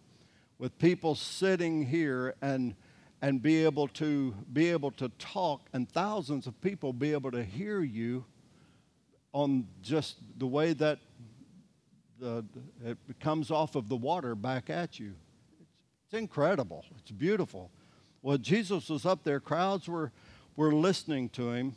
with 0.59 0.77
people 0.77 1.15
sitting 1.15 1.85
here 1.85 2.35
and, 2.41 2.75
and 3.21 3.41
be 3.41 3.63
able 3.65 3.87
to 3.87 4.33
be 4.53 4.69
able 4.69 4.91
to 4.91 5.09
talk 5.17 5.61
and 5.73 5.89
thousands 5.89 6.45
of 6.45 6.61
people 6.61 6.93
be 6.93 7.11
able 7.11 7.31
to 7.31 7.43
hear 7.43 7.81
you 7.81 8.23
on 9.33 9.67
just 9.81 10.17
the 10.37 10.47
way 10.47 10.73
that 10.73 10.99
the, 12.19 12.45
it 12.85 12.97
comes 13.19 13.49
off 13.49 13.75
of 13.75 13.89
the 13.89 13.95
water 13.95 14.35
back 14.35 14.69
at 14.69 14.99
you. 14.99 15.15
It's, 15.59 15.71
it's 16.05 16.19
incredible. 16.19 16.85
It's 16.99 17.11
beautiful. 17.11 17.71
Well, 18.21 18.37
Jesus 18.37 18.89
was 18.89 19.05
up 19.05 19.23
there, 19.23 19.39
crowds 19.39 19.87
were, 19.87 20.11
were 20.55 20.73
listening 20.73 21.29
to 21.29 21.51
him, 21.51 21.75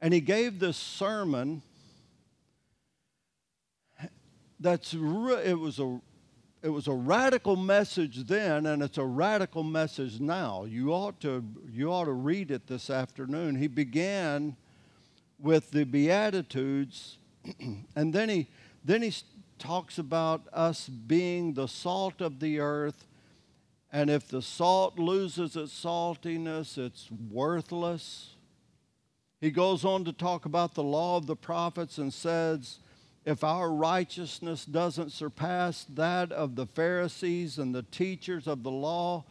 and 0.00 0.14
he 0.14 0.20
gave 0.20 0.58
this 0.58 0.76
sermon 0.76 1.62
that's 4.60 4.94
it 4.94 5.58
was 5.58 5.78
a 5.78 6.00
it 6.62 6.68
was 6.68 6.88
a 6.88 6.92
radical 6.92 7.56
message 7.56 8.24
then 8.26 8.66
and 8.66 8.82
it's 8.82 8.98
a 8.98 9.04
radical 9.04 9.62
message 9.62 10.20
now 10.20 10.64
you 10.64 10.92
ought 10.92 11.20
to 11.20 11.44
you 11.70 11.92
ought 11.92 12.04
to 12.04 12.12
read 12.12 12.50
it 12.50 12.66
this 12.66 12.90
afternoon 12.90 13.54
he 13.54 13.66
began 13.66 14.56
with 15.38 15.70
the 15.70 15.84
beatitudes 15.84 17.18
and 17.96 18.12
then 18.12 18.28
he 18.28 18.48
then 18.84 19.02
he 19.02 19.14
talks 19.58 19.98
about 19.98 20.42
us 20.52 20.88
being 20.88 21.54
the 21.54 21.66
salt 21.66 22.20
of 22.20 22.40
the 22.40 22.58
earth 22.58 23.06
and 23.90 24.10
if 24.10 24.28
the 24.28 24.42
salt 24.42 24.98
loses 24.98 25.56
its 25.56 25.72
saltiness, 25.72 26.76
it's 26.76 27.08
worthless. 27.10 28.34
He 29.40 29.50
goes 29.50 29.84
on 29.84 30.04
to 30.04 30.12
talk 30.12 30.46
about 30.46 30.74
the 30.74 30.82
law 30.82 31.16
of 31.16 31.26
the 31.26 31.36
prophets 31.36 31.98
and 31.98 32.12
says, 32.12 32.78
if 33.24 33.44
our 33.44 33.70
righteousness 33.70 34.64
doesn't 34.64 35.12
surpass 35.12 35.84
that 35.90 36.32
of 36.32 36.56
the 36.56 36.66
Pharisees 36.66 37.58
and 37.58 37.74
the 37.74 37.82
teachers 37.82 38.46
of 38.46 38.62
the 38.62 38.70
law, 38.70 39.24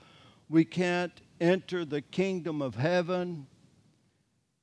we 0.50 0.64
can't 0.64 1.12
enter 1.42 1.84
the 1.84 2.02
kingdom 2.02 2.62
of 2.62 2.76
heaven. 2.76 3.48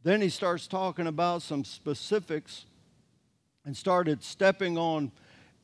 Then 0.03 0.21
he 0.21 0.29
starts 0.29 0.67
talking 0.67 1.07
about 1.07 1.43
some 1.43 1.65
specifics 1.65 2.65
and 3.65 3.77
started 3.77 4.23
stepping 4.23 4.79
on 4.79 5.11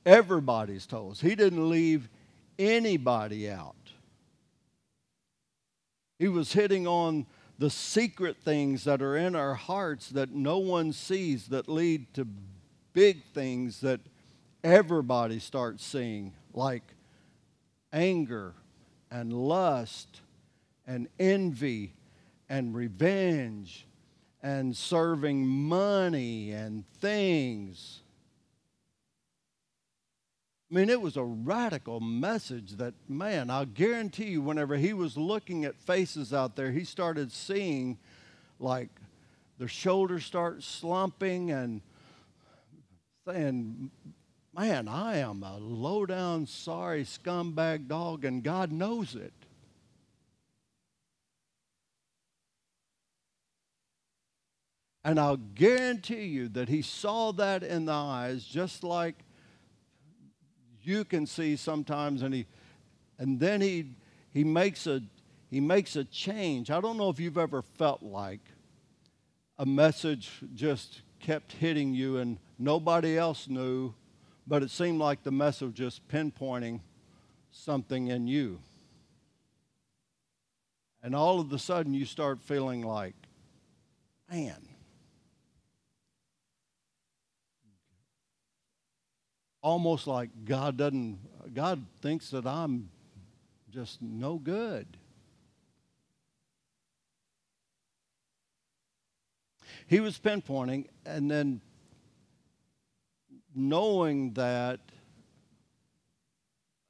everybody's 0.05 0.87
toes. 0.87 1.21
He 1.21 1.35
didn't 1.35 1.69
leave 1.69 2.09
anybody 2.59 3.51
out. 3.51 3.77
He 6.19 6.29
was 6.29 6.53
hitting 6.53 6.87
on 6.87 7.27
the 7.61 7.69
secret 7.69 8.39
things 8.43 8.85
that 8.85 9.03
are 9.03 9.19
in 9.19 9.37
our 9.37 9.55
hearts 9.55 10.09
that 10.09 10.31
no 10.31 10.57
one 10.57 10.95
sees 10.95 11.49
that 11.49 11.69
lead 11.69 12.13
to 12.15 12.27
big 12.95 13.23
things 13.35 13.83
that 13.83 14.01
everybody 14.65 15.39
starts 15.39 15.85
seeing, 15.85 16.33
like 16.55 16.83
anger 17.93 18.55
and 19.11 19.31
lust 19.31 20.23
and 20.87 21.07
envy 21.19 21.93
and 22.49 22.75
revenge 22.75 23.87
and 24.43 24.75
serving 24.75 25.47
money 25.47 26.53
and 26.53 26.83
things 26.99 28.00
I 30.71 30.75
mean, 30.77 30.89
it 30.89 31.03
was 31.03 31.17
a 31.17 31.25
radical 31.25 31.99
message 31.99 32.77
that, 32.77 32.95
man, 33.09 33.51
I'll 33.51 33.67
guarantee 33.67 34.29
you, 34.29 34.41
whenever 34.41 34.77
he 34.77 34.93
was 34.93 35.17
looking 35.17 35.65
at 35.65 35.75
faces 35.81 36.33
out 36.33 36.55
there, 36.55 36.71
he 36.71 36.85
started 36.85 37.33
seeing 37.33 37.99
like 38.61 38.89
their 39.59 39.67
shoulders 39.67 40.25
start 40.25 40.63
slumping 40.63 41.51
and 41.51 41.81
saying, 43.27 43.91
man, 44.57 44.87
I 44.87 45.17
am 45.17 45.43
a 45.43 45.59
low 45.59 46.07
down, 46.07 46.47
sorry 46.47 47.03
scumbag 47.03 47.89
dog, 47.89 48.25
and 48.25 48.41
God 48.45 48.71
knows 48.71 49.17
it. 49.17 49.33
And 55.03 55.19
I'll 55.19 55.37
guarantee 55.37 56.27
you 56.27 56.49
that 56.51 56.69
he 56.69 56.83
saw 56.83 57.33
that 57.33 57.65
in 57.65 57.87
the 57.87 57.93
eyes 57.93 58.45
just 58.45 58.85
like 58.85 59.17
you 60.83 61.05
can 61.05 61.27
see 61.27 61.57
sometimes 61.57 62.23
and 62.23 62.35
he 62.35 62.47
and 63.19 63.39
then 63.39 63.61
he 63.61 63.93
he 64.33 64.45
makes 64.45 64.87
a 64.87 65.03
he 65.51 65.61
makes 65.61 65.97
a 65.97 66.05
change. 66.05 66.71
I 66.71 66.81
don't 66.81 66.97
know 66.97 67.11
if 67.11 67.19
you've 67.19 67.39
ever 67.39 67.63
felt 67.63 68.03
like 68.03 68.41
a 69.59 69.67
message 69.67 70.31
just 70.55 71.03
kept 71.19 71.53
hitting 71.53 71.93
you 71.93 72.19
and 72.19 72.39
nobody 72.59 73.19
else 73.19 73.49
knew 73.49 73.93
but 74.47 74.63
it 74.63 74.71
seemed 74.71 74.99
like 74.99 75.23
the 75.23 75.31
message 75.31 75.75
just 75.75 76.07
pinpointing 76.09 76.81
something 77.53 78.09
in 78.09 78.27
you. 78.27 78.59
And 81.03 81.15
all 81.15 81.41
of 81.41 81.53
a 81.53 81.59
sudden 81.59 81.95
you 81.95 82.05
start 82.05 82.41
feeling 82.41 82.83
like 82.83 83.15
man 84.31 84.70
almost 89.63 90.07
like 90.07 90.31
God 90.45 90.77
doesn't, 90.77 91.19
God 91.55 91.85
thinks 92.01 92.31
that 92.31 92.47
I'm 92.47 92.91
just 93.71 94.01
no 94.03 94.37
good. 94.37 94.87
He 99.87 100.01
was 100.01 100.19
pinpointing, 100.19 100.87
and 101.05 101.31
then 101.31 101.61
knowing 103.55 104.33
that 104.35 104.81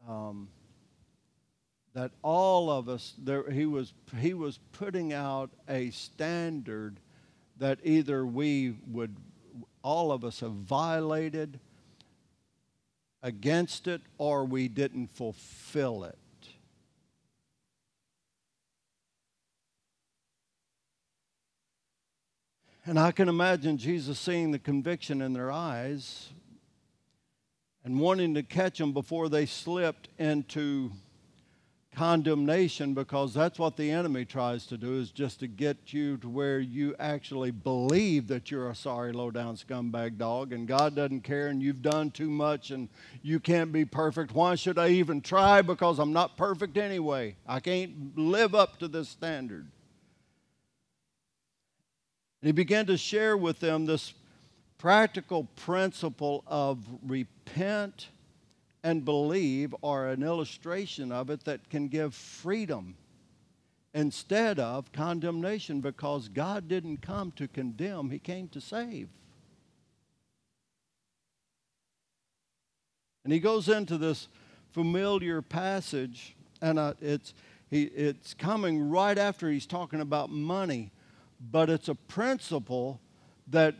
um, 0.09 0.49
that 1.95 2.13
all 2.23 2.71
of 2.71 2.89
us 2.89 3.15
there 3.19 3.51
he 3.51 3.67
was 3.67 3.93
he 4.19 4.35
was 4.35 4.59
putting 4.73 5.13
out 5.13 5.51
a 5.69 5.91
standard 5.91 7.01
that 7.59 7.79
either 7.83 8.25
we 8.25 8.75
would 8.87 9.17
all 9.83 10.13
of 10.13 10.25
us 10.25 10.41
have 10.41 10.53
violated 10.53 11.59
against 13.23 13.87
it 13.87 14.01
or 14.19 14.45
we 14.45 14.69
didn't 14.69 15.09
fulfill 15.09 16.05
it. 16.05 16.17
And 22.87 22.99
I 22.99 23.13
can 23.13 23.29
imagine 23.29 23.77
Jesus 23.77 24.19
seeing 24.19 24.51
the 24.51 24.59
conviction 24.59 25.21
in 25.21 25.33
their 25.33 25.53
eyes 25.53 26.31
and 27.85 28.01
wanting 28.01 28.35
to 28.35 28.43
catch 28.43 28.79
them 28.79 28.93
before 28.93 29.29
they 29.29 29.47
slipped 29.47 30.09
into 30.19 30.91
condemnation 31.95 32.95
because 32.95 33.35
that's 33.35 33.59
what 33.59 33.77
the 33.77 33.91
enemy 33.91 34.25
tries 34.25 34.65
to 34.67 34.77
do 34.77 34.99
is 34.99 35.11
just 35.11 35.41
to 35.41 35.49
get 35.49 35.93
you 35.93 36.17
to 36.19 36.29
where 36.29 36.61
you 36.61 36.95
actually 36.99 37.51
believe 37.51 38.29
that 38.29 38.51
you're 38.51 38.71
a 38.71 38.75
sorry 38.75 39.13
low 39.13 39.31
down 39.31 39.57
scumbag 39.57 40.17
dog 40.17 40.53
and 40.53 40.69
God 40.69 40.95
doesn't 40.95 41.23
care 41.23 41.49
and 41.49 41.61
you've 41.61 41.83
done 41.83 42.11
too 42.11 42.31
much 42.31 42.71
and 42.71 42.89
you 43.23 43.41
can't 43.41 43.73
be 43.73 43.85
perfect. 43.85 44.33
Why 44.33 44.55
should 44.55 44.79
I 44.79 44.91
even 44.91 45.21
try 45.21 45.63
because 45.63 45.99
I'm 45.99 46.13
not 46.13 46.37
perfect 46.37 46.77
anyway. 46.77 47.37
I 47.47 47.61
can't 47.61 48.17
live 48.17 48.55
up 48.55 48.79
to 48.79 48.89
this 48.89 49.09
standard. 49.09 49.67
And 52.43 52.49
he 52.49 52.53
began 52.53 52.87
to 52.87 52.97
share 52.97 53.37
with 53.37 53.59
them 53.59 53.85
this 53.85 54.15
practical 54.79 55.45
principle 55.57 56.43
of 56.47 56.79
repent 57.03 58.09
and 58.83 59.05
believe 59.05 59.75
are 59.83 60.09
an 60.09 60.23
illustration 60.23 61.13
of 61.13 61.31
it 61.31 61.45
that 61.45 61.69
can 61.71 61.89
give 61.89 62.15
freedom 62.15 62.97
instead 63.93 64.59
of 64.59 64.93
condemnation 64.93 65.81
because 65.81 66.29
God 66.29 66.69
didn't 66.69 66.99
come 67.03 67.33
to 67.33 67.49
condemn, 67.49 68.11
He 68.11 68.19
came 68.19 68.49
to 68.49 68.61
save. 68.61 69.09
And 73.25 73.33
he 73.33 73.41
goes 73.41 73.69
into 73.69 73.99
this 73.99 74.29
familiar 74.73 75.43
passage, 75.43 76.35
and 76.63 76.79
uh, 76.79 76.95
it's, 77.01 77.35
he, 77.69 77.85
it's 77.85 78.35
coming 78.35 78.89
right 78.89 79.19
after 79.19 79.51
he's 79.51 79.67
talking 79.67 80.01
about 80.01 80.31
money, 80.31 80.91
but 81.51 81.69
it's 81.69 81.89
a 81.89 81.95
principle 81.95 83.01
that, 83.49 83.75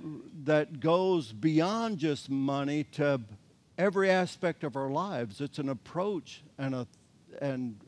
that 0.45 0.81
goes 0.81 1.33
beyond 1.33 1.99
just 1.99 2.29
money 2.29 2.85
to 2.85 3.21
every 3.81 4.11
aspect 4.11 4.63
of 4.63 4.77
our 4.77 4.91
lives. 4.91 5.41
It's 5.41 5.59
an 5.59 5.71
approach 5.71 6.43
and 6.59 6.75
a, 6.75 6.87
and 7.41 7.81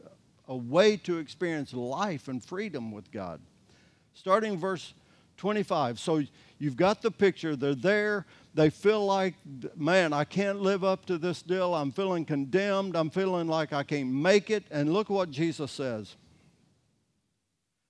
a 0.48 0.56
way 0.56 0.96
to 0.96 1.18
experience 1.18 1.74
life 1.74 2.28
and 2.28 2.42
freedom 2.42 2.92
with 2.92 3.12
God. 3.12 3.40
Starting 4.14 4.58
verse 4.58 4.94
25. 5.36 5.98
So 6.00 6.22
you've 6.58 6.76
got 6.76 7.02
the 7.02 7.10
picture. 7.10 7.56
They're 7.56 7.74
there. 7.74 8.26
They 8.54 8.70
feel 8.70 9.04
like, 9.04 9.34
man, 9.76 10.14
I 10.14 10.24
can't 10.24 10.60
live 10.60 10.82
up 10.82 11.04
to 11.06 11.18
this 11.18 11.42
deal. 11.42 11.74
I'm 11.74 11.92
feeling 11.92 12.24
condemned. 12.24 12.96
I'm 12.96 13.10
feeling 13.10 13.48
like 13.48 13.72
I 13.72 13.82
can't 13.82 14.10
make 14.10 14.50
it. 14.50 14.64
And 14.70 14.92
look 14.92 15.10
what 15.10 15.30
Jesus 15.30 15.70
says. 15.70 16.16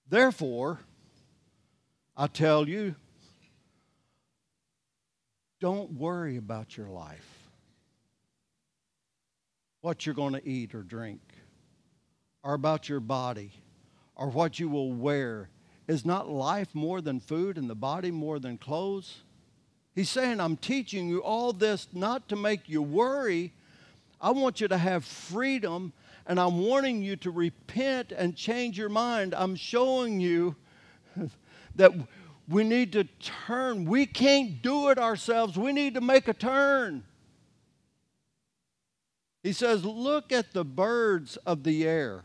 Therefore, 0.09 0.81
I 2.17 2.27
tell 2.27 2.69
you, 2.69 2.97
don't 5.61 5.93
worry 5.93 6.37
about 6.37 6.77
your 6.77 6.89
life, 6.89 7.32
what 9.83 10.07
you're 10.07 10.15
going 10.15 10.33
to 10.33 10.49
eat 10.49 10.75
or 10.75 10.83
drink, 10.83 11.21
or 12.43 12.55
about 12.55 12.89
your 12.89 13.01
body, 13.01 13.53
or 14.15 14.29
what 14.29 14.59
you 14.59 14.69
will 14.69 14.93
wear. 14.93 15.51
Is 15.89 16.07
not 16.07 16.31
life 16.31 16.69
more 16.75 17.01
than 17.01 17.19
food 17.19 17.59
and 17.59 17.69
the 17.69 17.75
body 17.75 18.13
more 18.13 18.39
than 18.39 18.57
clothes? 18.57 19.19
He's 19.95 20.09
saying, 20.09 20.41
I'm 20.41 20.57
teaching 20.57 21.09
you 21.09 21.19
all 21.19 21.53
this 21.53 21.89
not 21.93 22.29
to 22.29 22.37
make 22.37 22.69
you 22.69 22.81
worry. 22.81 23.53
I 24.21 24.31
want 24.31 24.61
you 24.61 24.69
to 24.69 24.79
have 24.79 25.05
freedom, 25.05 25.93
and 26.27 26.39
I'm 26.39 26.61
warning 26.61 27.03
you 27.03 27.17
to 27.17 27.31
repent 27.33 28.13
and 28.13 28.37
change 28.37 28.79
your 28.79 28.89
mind. 28.89 29.35
I'm 29.37 29.57
showing 29.57 30.21
you 30.21 30.55
that 31.75 31.93
we 32.49 32.63
need 32.63 32.93
to 32.93 33.05
turn. 33.21 33.85
We 33.85 34.07
can't 34.07 34.63
do 34.63 34.91
it 34.91 34.99
ourselves. 34.99 35.59
We 35.59 35.73
need 35.73 35.95
to 35.95 36.01
make 36.01 36.29
a 36.29 36.35
turn. 36.35 37.03
He 39.43 39.53
says, 39.53 39.85
Look 39.85 40.33
at 40.33 40.53
the 40.53 40.65
birds 40.65 41.37
of 41.39 41.65
the 41.65 41.87
air. 41.87 42.25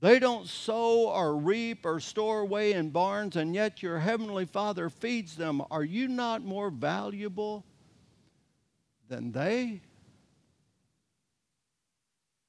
They 0.00 0.18
don't 0.18 0.46
sow 0.46 1.08
or 1.08 1.36
reap 1.36 1.86
or 1.86 1.98
store 1.98 2.40
away 2.40 2.74
in 2.74 2.90
barns, 2.90 3.36
and 3.36 3.54
yet 3.54 3.82
your 3.82 4.00
heavenly 4.00 4.44
Father 4.44 4.90
feeds 4.90 5.36
them. 5.36 5.62
Are 5.70 5.84
you 5.84 6.08
not 6.08 6.44
more 6.44 6.68
valuable 6.68 7.64
than 9.08 9.32
they? 9.32 9.80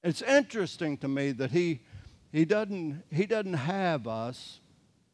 It's 0.03 0.21
interesting 0.21 0.97
to 0.97 1.07
me 1.07 1.31
that 1.31 1.51
he, 1.51 1.79
he, 2.31 2.45
doesn't, 2.45 3.03
he 3.09 3.25
doesn't 3.25 3.53
have 3.53 4.05
us, 4.05 4.59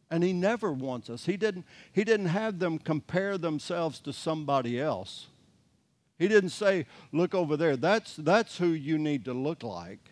and 0.09 0.23
he 0.23 0.33
never 0.33 0.73
wants 0.73 1.09
us. 1.09 1.25
He 1.25 1.37
didn't, 1.37 1.65
he 1.91 2.03
didn't 2.03 2.25
have 2.25 2.57
them 2.57 2.79
compare 2.79 3.37
themselves 3.37 3.99
to 3.99 4.11
somebody 4.11 4.81
else. 4.81 5.27
He 6.21 6.27
didn't 6.27 6.51
say, 6.51 6.85
Look 7.11 7.33
over 7.33 7.57
there, 7.57 7.75
that's, 7.75 8.15
that's 8.15 8.59
who 8.59 8.67
you 8.67 8.99
need 8.99 9.25
to 9.25 9.33
look 9.33 9.63
like. 9.63 10.11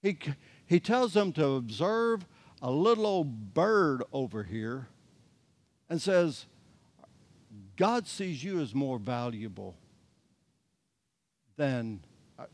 He, 0.00 0.16
he 0.64 0.78
tells 0.78 1.12
them 1.12 1.32
to 1.32 1.44
observe 1.54 2.24
a 2.62 2.70
little 2.70 3.04
old 3.04 3.52
bird 3.52 4.04
over 4.12 4.44
here 4.44 4.86
and 5.90 6.00
says, 6.00 6.46
God 7.76 8.06
sees 8.06 8.44
you 8.44 8.60
as 8.60 8.76
more 8.76 9.00
valuable 9.00 9.74
than. 11.56 11.98
Uh, 12.38 12.44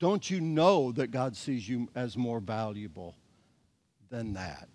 don't 0.00 0.28
you 0.28 0.40
know 0.40 0.90
that 0.90 1.12
God 1.12 1.36
sees 1.36 1.68
you 1.68 1.88
as 1.94 2.16
more 2.16 2.40
valuable 2.40 3.14
than 4.10 4.32
that? 4.32 4.68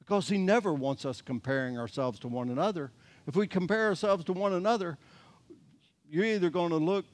Because 0.00 0.28
He 0.28 0.36
never 0.36 0.74
wants 0.74 1.04
us 1.04 1.20
comparing 1.20 1.78
ourselves 1.78 2.18
to 2.18 2.28
one 2.28 2.50
another. 2.50 2.90
If 3.26 3.36
we 3.36 3.46
compare 3.46 3.86
ourselves 3.86 4.24
to 4.24 4.32
one 4.32 4.52
another, 4.52 4.98
you're 6.10 6.24
either 6.24 6.50
going 6.50 6.70
to 6.70 6.76
look 6.76 7.06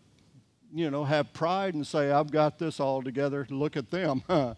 you 0.72 0.90
know, 0.90 1.04
have 1.04 1.32
pride 1.32 1.74
and 1.74 1.86
say, 1.86 2.10
I've 2.10 2.30
got 2.30 2.58
this 2.58 2.80
all 2.80 3.02
together, 3.02 3.46
look 3.50 3.76
at 3.76 3.90
them. 3.90 4.22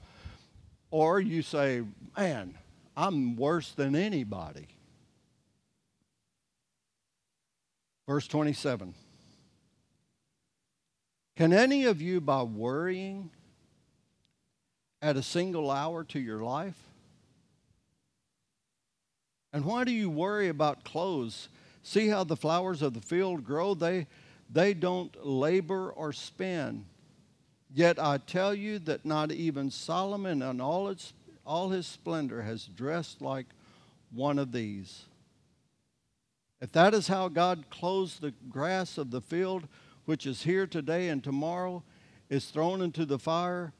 or 0.91 1.21
you 1.21 1.43
say, 1.43 1.83
man, 2.17 2.55
I'm 2.97 3.37
worse 3.37 3.73
than 3.73 3.95
anybody. 3.97 4.69
Verse 8.07 8.27
27 8.27 8.95
Can 11.37 11.53
any 11.53 11.85
of 11.85 12.03
you, 12.03 12.21
by 12.21 12.43
worrying, 12.43 13.31
add 15.01 15.17
a 15.17 15.23
single 15.23 15.71
hour 15.71 16.05
to 16.05 16.21
your 16.21 16.43
life? 16.43 16.92
And 19.53 19.65
why 19.65 19.85
do 19.85 19.93
you 19.93 20.09
worry 20.09 20.49
about 20.49 20.85
clothes? 20.85 21.49
See 21.83 22.09
how 22.09 22.25
the 22.25 22.37
flowers 22.37 22.81
of 22.81 22.95
the 22.95 23.01
field 23.01 23.45
grow? 23.45 23.75
They, 23.75 24.07
they 24.51 24.73
don't 24.73 25.27
labor 25.27 25.91
or 25.91 26.13
spin. 26.13 26.87
Yet 27.75 27.99
I 27.99 28.19
tell 28.19 28.55
you 28.55 28.79
that 28.81 29.05
not 29.05 29.33
even 29.33 29.71
Solomon 29.71 30.43
in 30.43 30.61
all, 30.61 30.89
its, 30.89 31.13
all 31.45 31.71
his 31.71 31.87
splendor 31.87 32.43
has 32.43 32.65
dressed 32.65 33.21
like 33.21 33.47
one 34.11 34.39
of 34.39 34.53
these. 34.53 35.05
If 36.61 36.71
that 36.73 36.95
is 36.95 37.09
how 37.09 37.29
God 37.29 37.65
clothes 37.71 38.19
the 38.19 38.33
grass 38.49 38.97
of 38.97 39.11
the 39.11 39.21
field, 39.21 39.67
which 40.05 40.27
is 40.27 40.43
here 40.43 40.67
today 40.67 41.09
and 41.09 41.23
tomorrow 41.23 41.83
is 42.29 42.47
thrown 42.47 42.83
into 42.83 43.05
the 43.05 43.19
fire, 43.19 43.73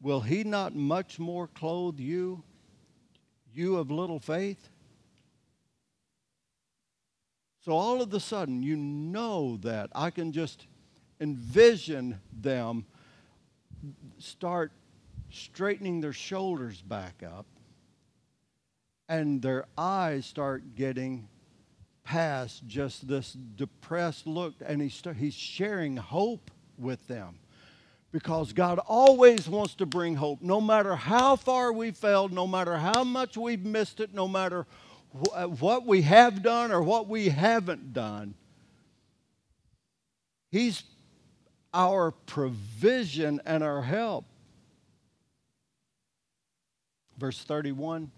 will 0.00 0.20
he 0.20 0.44
not 0.44 0.74
much 0.74 1.18
more 1.18 1.48
clothe 1.48 1.98
you, 1.98 2.42
you 3.52 3.76
of 3.76 3.90
little 3.90 4.20
faith? 4.20 4.68
So 7.64 7.72
all 7.72 8.02
of 8.02 8.12
a 8.12 8.20
sudden, 8.20 8.62
you 8.62 8.76
know 8.76 9.56
that. 9.62 9.88
I 9.94 10.10
can 10.10 10.32
just 10.32 10.66
envision 11.18 12.20
them 12.30 12.84
start 14.18 14.70
straightening 15.30 16.02
their 16.02 16.12
shoulders 16.12 16.82
back 16.82 17.22
up, 17.22 17.46
and 19.08 19.40
their 19.40 19.64
eyes 19.78 20.26
start 20.26 20.74
getting 20.76 21.26
past 22.04 22.66
just 22.66 23.08
this 23.08 23.32
depressed 23.32 24.26
look, 24.26 24.52
and 24.66 24.82
he's, 24.82 25.02
he's 25.16 25.32
sharing 25.32 25.96
hope 25.96 26.50
with 26.76 27.06
them. 27.08 27.38
Because 28.12 28.52
God 28.52 28.78
always 28.78 29.48
wants 29.48 29.74
to 29.76 29.86
bring 29.86 30.16
hope, 30.16 30.42
no 30.42 30.60
matter 30.60 30.94
how 30.96 31.34
far 31.36 31.72
we 31.72 31.92
failed, 31.92 32.30
no 32.30 32.46
matter 32.46 32.76
how 32.76 33.04
much 33.04 33.38
we've 33.38 33.64
missed 33.64 34.00
it, 34.00 34.12
no 34.12 34.28
matter 34.28 34.66
Uh, 35.14 35.46
what 35.46 35.86
we 35.86 36.02
have 36.02 36.42
done 36.42 36.72
or 36.72 36.82
what 36.82 37.08
we 37.08 37.28
haven't 37.28 37.92
done. 37.92 38.34
He's 40.50 40.82
our 41.72 42.10
provision 42.10 43.40
and 43.44 43.62
our 43.62 43.82
help. 43.82 44.24
Verse 47.18 47.42
31. 47.44 48.10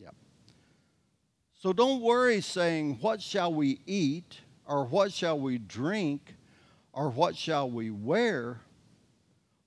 Yep. 0.00 0.14
So 1.60 1.72
don't 1.72 2.00
worry 2.00 2.40
saying, 2.40 2.98
What 3.00 3.22
shall 3.22 3.52
we 3.52 3.80
eat? 3.86 4.40
Or 4.66 4.84
what 4.86 5.12
shall 5.12 5.38
we 5.38 5.58
drink? 5.58 6.34
Or 6.92 7.10
what 7.10 7.36
shall 7.36 7.70
we 7.70 7.90
wear? 7.90 8.60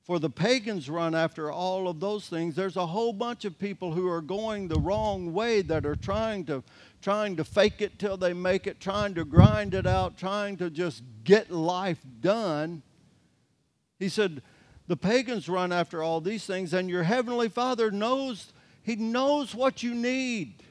For 0.08 0.20
the 0.20 0.30
pagans 0.30 0.90
run 0.90 1.14
after 1.14 1.52
all 1.52 1.90
of 1.90 2.00
those 2.00 2.30
things. 2.30 2.56
There's 2.56 2.78
a 2.78 2.86
whole 2.86 3.12
bunch 3.12 3.44
of 3.44 3.60
people 3.60 3.92
who 3.92 4.08
are 4.08 4.22
going 4.22 4.70
the 4.70 4.80
wrong 4.80 5.34
way 5.34 5.62
that 5.64 5.86
are 5.86 5.98
trying 5.98 6.46
to 6.46 6.64
trying 7.02 7.36
to 7.36 7.44
fake 7.44 7.82
it 7.82 8.00
till 8.00 8.16
they 8.16 8.32
make 8.34 8.68
it, 8.68 8.80
trying 8.80 9.14
to 9.16 9.26
grind 9.26 9.74
it 9.74 9.86
out, 9.86 10.18
trying 10.18 10.56
to 10.58 10.70
just 10.70 11.04
get 11.26 11.52
life 11.52 12.00
done. 12.22 12.82
He 14.00 14.10
said, 14.10 14.42
the 14.88 14.98
pagans 14.98 15.50
run 15.50 15.72
after 15.74 16.02
all 16.02 16.22
these 16.22 16.46
things, 16.46 16.74
and 16.74 16.90
your 16.90 17.04
heavenly 17.04 17.50
Father 17.50 17.92
knows, 17.92 18.54
He 18.82 18.96
knows 18.96 19.54
what 19.54 19.84
you 19.84 19.94
need. 19.94 20.64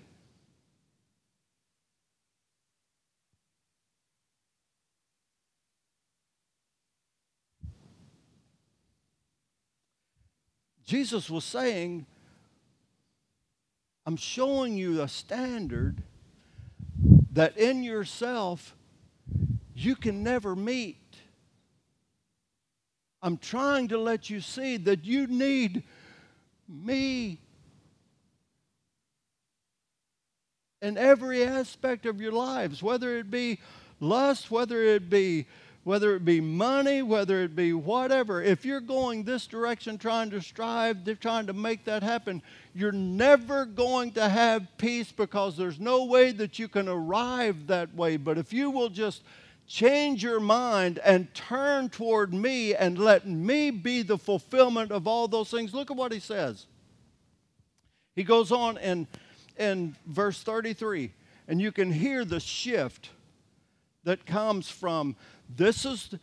Jesus 10.86 11.28
was 11.28 11.44
saying, 11.44 12.06
I'm 14.06 14.16
showing 14.16 14.78
you 14.78 15.02
a 15.02 15.08
standard 15.08 16.02
that 17.32 17.56
in 17.58 17.82
yourself 17.82 18.74
you 19.74 19.96
can 19.96 20.22
never 20.22 20.54
meet. 20.54 20.96
I'm 23.20 23.36
trying 23.36 23.88
to 23.88 23.98
let 23.98 24.30
you 24.30 24.40
see 24.40 24.76
that 24.78 25.04
you 25.04 25.26
need 25.26 25.82
me 26.68 27.40
in 30.80 30.96
every 30.96 31.44
aspect 31.44 32.06
of 32.06 32.20
your 32.20 32.30
lives, 32.30 32.82
whether 32.82 33.16
it 33.16 33.28
be 33.28 33.58
lust, 33.98 34.52
whether 34.52 34.82
it 34.82 35.10
be 35.10 35.46
whether 35.86 36.16
it 36.16 36.24
be 36.24 36.40
money, 36.40 37.00
whether 37.00 37.44
it 37.44 37.54
be 37.54 37.72
whatever, 37.72 38.42
if 38.42 38.64
you're 38.64 38.80
going 38.80 39.22
this 39.22 39.46
direction 39.46 39.96
trying 39.96 40.28
to 40.28 40.42
strive, 40.42 40.98
trying 41.20 41.46
to 41.46 41.52
make 41.52 41.84
that 41.84 42.02
happen, 42.02 42.42
you're 42.74 42.90
never 42.90 43.64
going 43.64 44.10
to 44.10 44.28
have 44.28 44.66
peace 44.78 45.12
because 45.12 45.56
there's 45.56 45.78
no 45.78 46.04
way 46.04 46.32
that 46.32 46.58
you 46.58 46.66
can 46.66 46.88
arrive 46.88 47.68
that 47.68 47.94
way. 47.94 48.16
But 48.16 48.36
if 48.36 48.52
you 48.52 48.68
will 48.68 48.88
just 48.88 49.22
change 49.68 50.24
your 50.24 50.40
mind 50.40 50.98
and 51.04 51.32
turn 51.34 51.88
toward 51.88 52.34
me 52.34 52.74
and 52.74 52.98
let 52.98 53.28
me 53.28 53.70
be 53.70 54.02
the 54.02 54.18
fulfillment 54.18 54.90
of 54.90 55.06
all 55.06 55.28
those 55.28 55.52
things, 55.52 55.72
look 55.72 55.92
at 55.92 55.96
what 55.96 56.10
he 56.10 56.18
says. 56.18 56.66
He 58.16 58.24
goes 58.24 58.50
on 58.50 58.76
in, 58.78 59.06
in 59.56 59.94
verse 60.04 60.42
33, 60.42 61.12
and 61.46 61.60
you 61.60 61.70
can 61.70 61.92
hear 61.92 62.24
the 62.24 62.40
shift 62.40 63.10
that 64.06 64.24
comes 64.24 64.70
from 64.70 65.16
this 65.56 65.84
is 65.84 66.14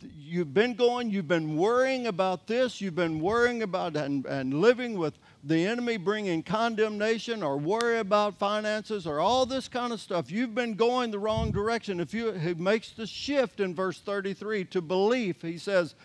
you've 0.00 0.54
been 0.54 0.74
going, 0.74 1.10
you've 1.10 1.26
been 1.26 1.56
worrying 1.56 2.06
about 2.06 2.46
this, 2.46 2.80
you've 2.80 2.94
been 2.94 3.18
worrying 3.18 3.64
about 3.64 3.96
and, 3.96 4.24
and 4.26 4.54
living 4.60 4.96
with 4.96 5.18
the 5.42 5.66
enemy 5.66 5.96
bringing 5.96 6.44
condemnation 6.44 7.42
or 7.42 7.56
worry 7.56 7.98
about 7.98 8.38
finances 8.38 9.04
or 9.04 9.18
all 9.18 9.46
this 9.46 9.66
kind 9.66 9.92
of 9.92 10.00
stuff. 10.00 10.30
You've 10.30 10.54
been 10.54 10.74
going 10.74 11.10
the 11.10 11.18
wrong 11.18 11.50
direction. 11.50 11.98
If 11.98 12.14
you 12.14 12.32
he 12.32 12.54
makes 12.54 12.90
the 12.90 13.06
shift 13.06 13.58
in 13.58 13.74
verse 13.74 13.98
33 13.98 14.66
to 14.66 14.80
belief, 14.80 15.42
he 15.42 15.58
says, 15.58 15.96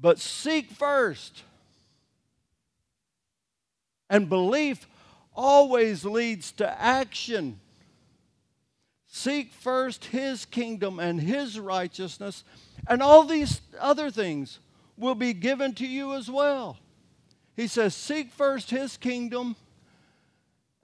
but 0.00 0.18
seek 0.18 0.70
first. 0.70 1.42
And 4.08 4.30
belief 4.30 4.88
always 5.36 6.06
leads 6.06 6.52
to 6.52 6.80
action. 6.80 7.60
Seek 9.08 9.52
first 9.52 10.06
his 10.06 10.44
kingdom 10.44 11.00
and 11.00 11.20
his 11.20 11.58
righteousness, 11.58 12.44
and 12.86 13.02
all 13.02 13.24
these 13.24 13.62
other 13.80 14.10
things 14.10 14.60
will 14.96 15.14
be 15.14 15.32
given 15.32 15.74
to 15.74 15.86
you 15.86 16.14
as 16.14 16.30
well. 16.30 16.78
He 17.56 17.66
says, 17.66 17.94
Seek 17.94 18.30
first 18.32 18.70
his 18.70 18.96
kingdom 18.96 19.56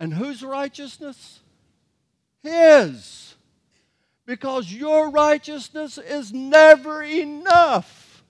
and 0.01 0.15
whose 0.15 0.43
righteousness? 0.43 1.41
His. 2.43 3.35
Because 4.27 4.73
your 4.73 5.11
righteousness 5.11 5.99
is 5.99 6.33
never 6.33 7.03
enough. 7.03 8.25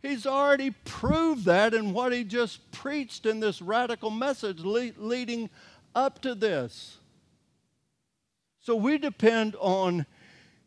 He's 0.00 0.26
already 0.26 0.70
proved 0.70 1.44
that 1.44 1.74
in 1.74 1.92
what 1.92 2.12
he 2.12 2.24
just 2.24 2.70
preached 2.70 3.26
in 3.26 3.40
this 3.40 3.60
radical 3.60 4.10
message 4.10 4.60
le- 4.60 4.92
leading 4.96 5.50
up 5.94 6.20
to 6.22 6.34
this. 6.34 6.98
So 8.62 8.76
we 8.76 8.96
depend 8.96 9.56
on 9.58 10.06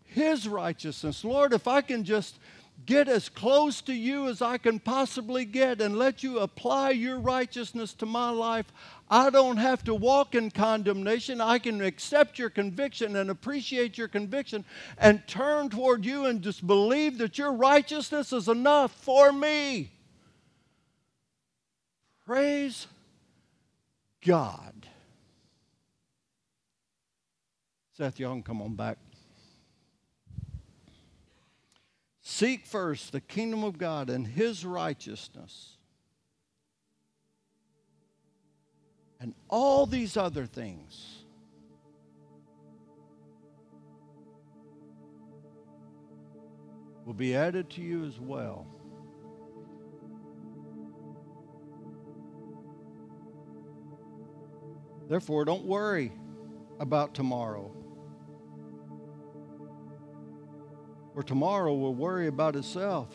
His 0.04 0.48
righteousness. 0.48 1.24
Lord, 1.24 1.54
if 1.54 1.68
I 1.68 1.82
can 1.82 2.04
just 2.04 2.38
get 2.86 3.08
as 3.08 3.30
close 3.30 3.82
to 3.82 3.94
you 3.94 4.28
as 4.28 4.42
I 4.42 4.58
can 4.58 4.80
possibly 4.80 5.46
get 5.46 5.80
and 5.80 5.98
let 5.98 6.22
you 6.22 6.40
apply 6.40 6.92
your 6.92 7.20
righteousness 7.20 7.94
to 7.94 8.06
my 8.06 8.30
life, 8.30 8.66
I 9.10 9.30
don't 9.30 9.58
have 9.58 9.84
to 9.86 9.96
walk 9.96 10.36
in 10.36 10.52
condemnation. 10.52 11.40
I 11.40 11.58
can 11.58 11.82
accept 11.82 12.38
your 12.38 12.50
conviction 12.50 13.16
and 13.16 13.30
appreciate 13.30 13.98
your 13.98 14.10
conviction 14.10 14.66
and 14.98 15.26
turn 15.26 15.70
toward 15.70 16.06
you 16.06 16.26
and 16.26 16.42
just 16.42 16.68
believe 16.68 17.18
that 17.20 17.38
your 17.38 17.54
righteousness 17.54 18.34
is 18.34 18.50
enough 18.50 18.92
for 18.92 19.32
me. 19.32 19.92
Praise 22.26 22.88
God. 24.26 24.75
Seth 27.98 28.20
Young, 28.20 28.44
come 28.44 28.62
on 28.62 28.76
back. 28.76 28.98
Seek 32.20 32.66
first 32.66 33.14
the 33.14 33.22
kingdom 33.22 33.64
of 33.64 33.78
God 33.78 34.10
and 34.10 34.28
his 34.28 34.66
righteousness. 34.66 35.78
And 39.22 39.34
all 39.48 39.86
these 39.86 40.18
other 40.18 40.46
things 40.46 41.24
will 47.06 47.14
be 47.14 47.34
added 47.34 47.70
to 47.70 47.82
you 47.82 48.04
as 48.04 48.20
well. 48.20 48.68
Therefore, 55.08 55.46
don't 55.46 55.64
worry 55.64 56.12
about 56.82 57.14
tomorrow. 57.14 57.72
Or 61.16 61.24
tomorrow 61.24 61.74
will 61.74 61.96
worry 61.96 62.28
about 62.28 62.56
itself. 62.56 63.08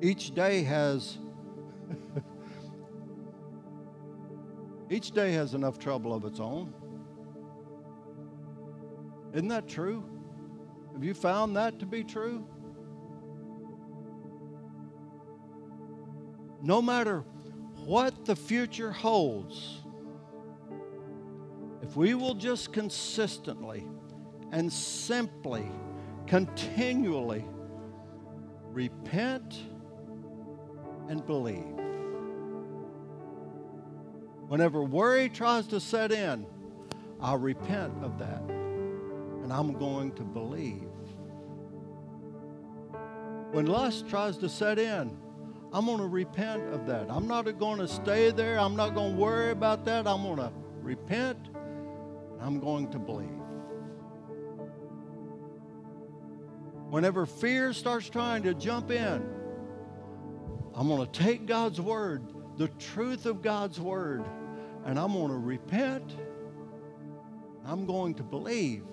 Each 0.00 0.34
day 0.34 0.62
has 0.62 1.18
each 4.90 5.10
day 5.10 5.32
has 5.32 5.54
enough 5.54 5.78
trouble 5.78 6.14
of 6.14 6.24
its 6.24 6.40
own. 6.40 6.72
Isn't 9.34 9.48
that 9.48 9.68
true? 9.68 10.02
Have 10.94 11.04
you 11.04 11.14
found 11.14 11.56
that 11.56 11.78
to 11.80 11.86
be 11.86 12.02
true? 12.02 12.46
No 16.62 16.80
matter 16.80 17.24
what 17.84 18.24
the 18.24 18.34
future 18.34 18.90
holds, 18.90 19.82
if 21.82 21.96
we 21.96 22.14
will 22.14 22.34
just 22.34 22.72
consistently 22.72 23.86
and 24.52 24.72
simply, 24.72 25.70
continually 26.26 27.44
repent 28.72 29.60
and 31.08 31.24
believe. 31.26 31.64
Whenever 34.48 34.82
worry 34.82 35.28
tries 35.28 35.66
to 35.68 35.80
set 35.80 36.12
in, 36.12 36.46
I'll 37.20 37.38
repent 37.38 37.92
of 38.02 38.18
that 38.18 38.42
and 39.48 39.52
I'm 39.52 39.72
going 39.72 40.12
to 40.12 40.22
believe. 40.22 40.84
When 43.50 43.64
lust 43.66 44.08
tries 44.08 44.36
to 44.38 44.48
set 44.48 44.78
in, 44.78 45.16
I'm 45.72 45.86
going 45.86 45.98
to 45.98 46.06
repent 46.06 46.62
of 46.74 46.86
that. 46.86 47.10
I'm 47.10 47.26
not 47.26 47.58
going 47.58 47.78
to 47.78 47.88
stay 47.88 48.30
there. 48.30 48.58
I'm 48.58 48.76
not 48.76 48.94
going 48.94 49.14
to 49.14 49.20
worry 49.20 49.50
about 49.50 49.84
that. 49.86 50.06
I'm 50.06 50.22
going 50.22 50.36
to 50.36 50.52
repent 50.82 51.48
and 51.54 52.42
I'm 52.42 52.60
going 52.60 52.90
to 52.90 52.98
believe. 52.98 53.47
Whenever 56.90 57.26
fear 57.26 57.72
starts 57.72 58.08
trying 58.08 58.42
to 58.44 58.54
jump 58.54 58.90
in, 58.90 59.22
I'm 60.74 60.88
going 60.88 61.04
to 61.06 61.12
take 61.12 61.46
God's 61.46 61.80
word, 61.80 62.22
the 62.56 62.68
truth 62.68 63.26
of 63.26 63.42
God's 63.42 63.78
word, 63.78 64.24
and 64.84 64.98
I'm 64.98 65.12
going 65.12 65.28
to 65.28 65.36
repent. 65.36 66.16
I'm 67.66 67.84
going 67.84 68.14
to 68.14 68.22
believe. 68.22 68.84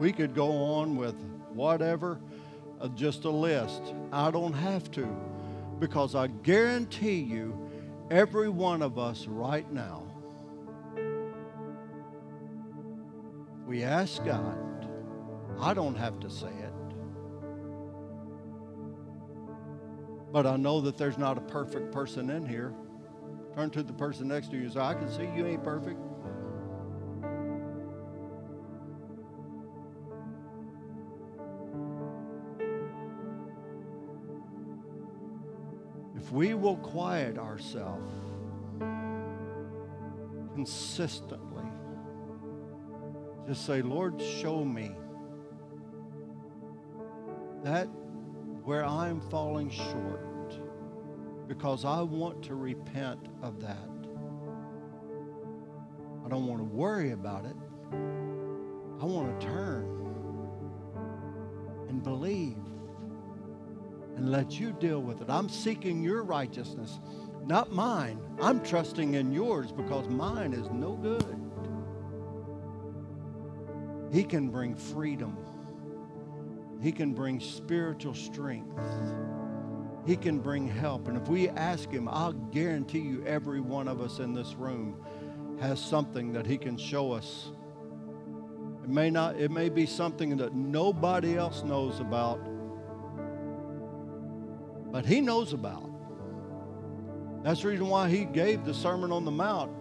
We 0.00 0.12
could 0.12 0.34
go 0.34 0.50
on 0.50 0.96
with 0.96 1.14
whatever, 1.52 2.18
uh, 2.80 2.88
just 2.88 3.24
a 3.24 3.30
list. 3.30 3.94
I 4.10 4.32
don't 4.32 4.54
have 4.54 4.90
to 4.92 5.06
because 5.78 6.14
I 6.14 6.28
guarantee 6.28 7.20
you, 7.20 7.68
every 8.10 8.48
one 8.48 8.82
of 8.82 8.98
us 8.98 9.26
right 9.26 9.70
now 9.72 10.01
We 13.72 13.84
ask 13.84 14.22
God. 14.22 14.86
I 15.58 15.72
don't 15.72 15.94
have 15.94 16.20
to 16.20 16.28
say 16.28 16.48
it. 16.48 16.74
But 20.30 20.46
I 20.46 20.56
know 20.56 20.82
that 20.82 20.98
there's 20.98 21.16
not 21.16 21.38
a 21.38 21.40
perfect 21.40 21.90
person 21.90 22.28
in 22.28 22.44
here. 22.44 22.74
Turn 23.54 23.70
to 23.70 23.82
the 23.82 23.94
person 23.94 24.28
next 24.28 24.50
to 24.50 24.58
you 24.58 24.64
and 24.64 24.72
say, 24.74 24.80
I 24.80 24.92
can 24.92 25.10
see 25.10 25.22
you 25.34 25.46
ain't 25.46 25.64
perfect. 25.64 25.98
If 36.18 36.30
we 36.30 36.52
will 36.52 36.76
quiet 36.76 37.38
ourselves 37.38 38.12
consistently, 40.54 41.71
just 43.46 43.66
say, 43.66 43.82
Lord, 43.82 44.20
show 44.20 44.64
me 44.64 44.92
that 47.64 47.86
where 48.64 48.84
I'm 48.84 49.20
falling 49.20 49.70
short 49.70 50.32
because 51.48 51.84
I 51.84 52.02
want 52.02 52.42
to 52.44 52.54
repent 52.54 53.28
of 53.42 53.60
that. 53.60 53.88
I 56.24 56.28
don't 56.28 56.46
want 56.46 56.60
to 56.60 56.64
worry 56.64 57.10
about 57.10 57.44
it. 57.44 57.56
I 57.92 59.04
want 59.04 59.40
to 59.40 59.46
turn 59.46 59.84
and 61.88 62.02
believe 62.02 62.56
and 64.16 64.30
let 64.30 64.60
you 64.60 64.72
deal 64.72 65.00
with 65.00 65.20
it. 65.20 65.28
I'm 65.28 65.48
seeking 65.48 66.02
your 66.02 66.22
righteousness, 66.22 67.00
not 67.46 67.72
mine. 67.72 68.20
I'm 68.40 68.62
trusting 68.62 69.14
in 69.14 69.32
yours 69.32 69.72
because 69.72 70.08
mine 70.08 70.52
is 70.52 70.70
no 70.70 70.92
good. 70.94 71.41
He 74.12 74.24
can 74.24 74.50
bring 74.50 74.76
freedom. 74.76 75.36
He 76.82 76.92
can 76.92 77.14
bring 77.14 77.40
spiritual 77.40 78.14
strength. 78.14 78.78
He 80.06 80.16
can 80.16 80.40
bring 80.40 80.68
help. 80.68 81.08
And 81.08 81.16
if 81.16 81.28
we 81.28 81.48
ask 81.50 81.90
Him, 81.90 82.08
I'll 82.08 82.32
guarantee 82.32 83.00
you 83.00 83.24
every 83.24 83.60
one 83.60 83.88
of 83.88 84.00
us 84.00 84.18
in 84.20 84.34
this 84.34 84.54
room 84.54 84.96
has 85.60 85.80
something 85.80 86.32
that 86.32 86.46
He 86.46 86.58
can 86.58 86.76
show 86.76 87.12
us 87.12 87.50
It 88.84 88.88
may 88.90 89.10
not 89.10 89.36
it 89.36 89.50
may 89.50 89.68
be 89.68 89.86
something 89.86 90.36
that 90.38 90.54
nobody 90.54 91.36
else 91.36 91.62
knows 91.62 92.00
about. 92.00 92.40
But 94.92 95.06
he 95.06 95.20
knows 95.20 95.52
about. 95.52 95.90
That's 97.42 97.62
the 97.62 97.68
reason 97.68 97.88
why 97.88 98.08
he 98.10 98.24
gave 98.24 98.64
the 98.64 98.74
Sermon 98.74 99.12
on 99.12 99.24
the 99.24 99.30
Mount. 99.30 99.72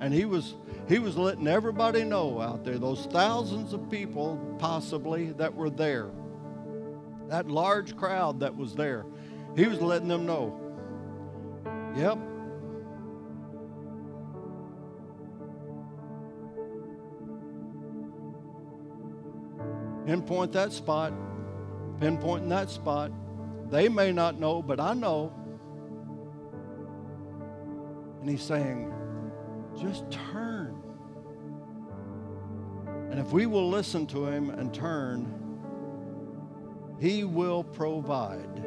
And 0.00 0.14
he 0.14 0.24
was 0.24 0.54
he 0.88 0.98
was 0.98 1.16
letting 1.16 1.46
everybody 1.46 2.04
know 2.04 2.40
out 2.40 2.64
there, 2.64 2.78
those 2.78 3.06
thousands 3.06 3.72
of 3.72 3.90
people 3.90 4.38
possibly 4.58 5.32
that 5.32 5.54
were 5.54 5.70
there, 5.70 6.10
that 7.28 7.48
large 7.48 7.96
crowd 7.96 8.40
that 8.40 8.56
was 8.56 8.74
there, 8.74 9.04
he 9.56 9.66
was 9.66 9.80
letting 9.80 10.08
them 10.08 10.24
know, 10.24 10.58
yep. 11.96 12.18
Pinpoint 20.06 20.52
that 20.52 20.72
spot, 20.72 21.12
pinpointing 22.00 22.48
that 22.48 22.70
spot. 22.70 23.10
They 23.68 23.90
may 23.90 24.10
not 24.10 24.40
know, 24.40 24.62
but 24.62 24.80
I 24.80 24.94
know. 24.94 25.30
And 28.20 28.30
he's 28.30 28.42
saying, 28.42 28.90
just 29.80 30.10
turn. 30.10 30.82
And 33.10 33.18
if 33.18 33.32
we 33.32 33.46
will 33.46 33.68
listen 33.68 34.06
to 34.08 34.26
him 34.26 34.50
and 34.50 34.72
turn, 34.72 35.34
he 37.00 37.24
will 37.24 37.64
provide 37.64 38.64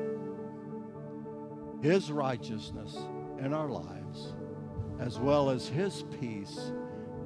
his 1.81 2.11
righteousness 2.11 2.97
in 3.39 3.53
our 3.53 3.67
lives, 3.67 4.33
as 4.99 5.19
well 5.19 5.49
as 5.49 5.67
his 5.67 6.03
peace 6.19 6.71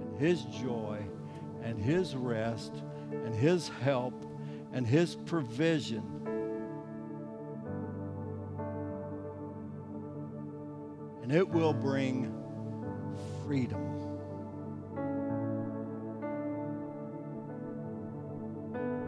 and 0.02 0.18
his 0.18 0.44
joy 0.46 1.00
and 1.64 1.80
his 1.80 2.16
rest 2.16 2.84
and 3.12 3.36
his 3.36 3.70
help 3.82 4.26
and 4.74 4.86
his 4.88 5.16
provision. 5.16 6.04
And 11.22 11.32
it 11.32 11.48
will 11.48 11.74
bring 11.74 12.32
freedom. 13.46 13.96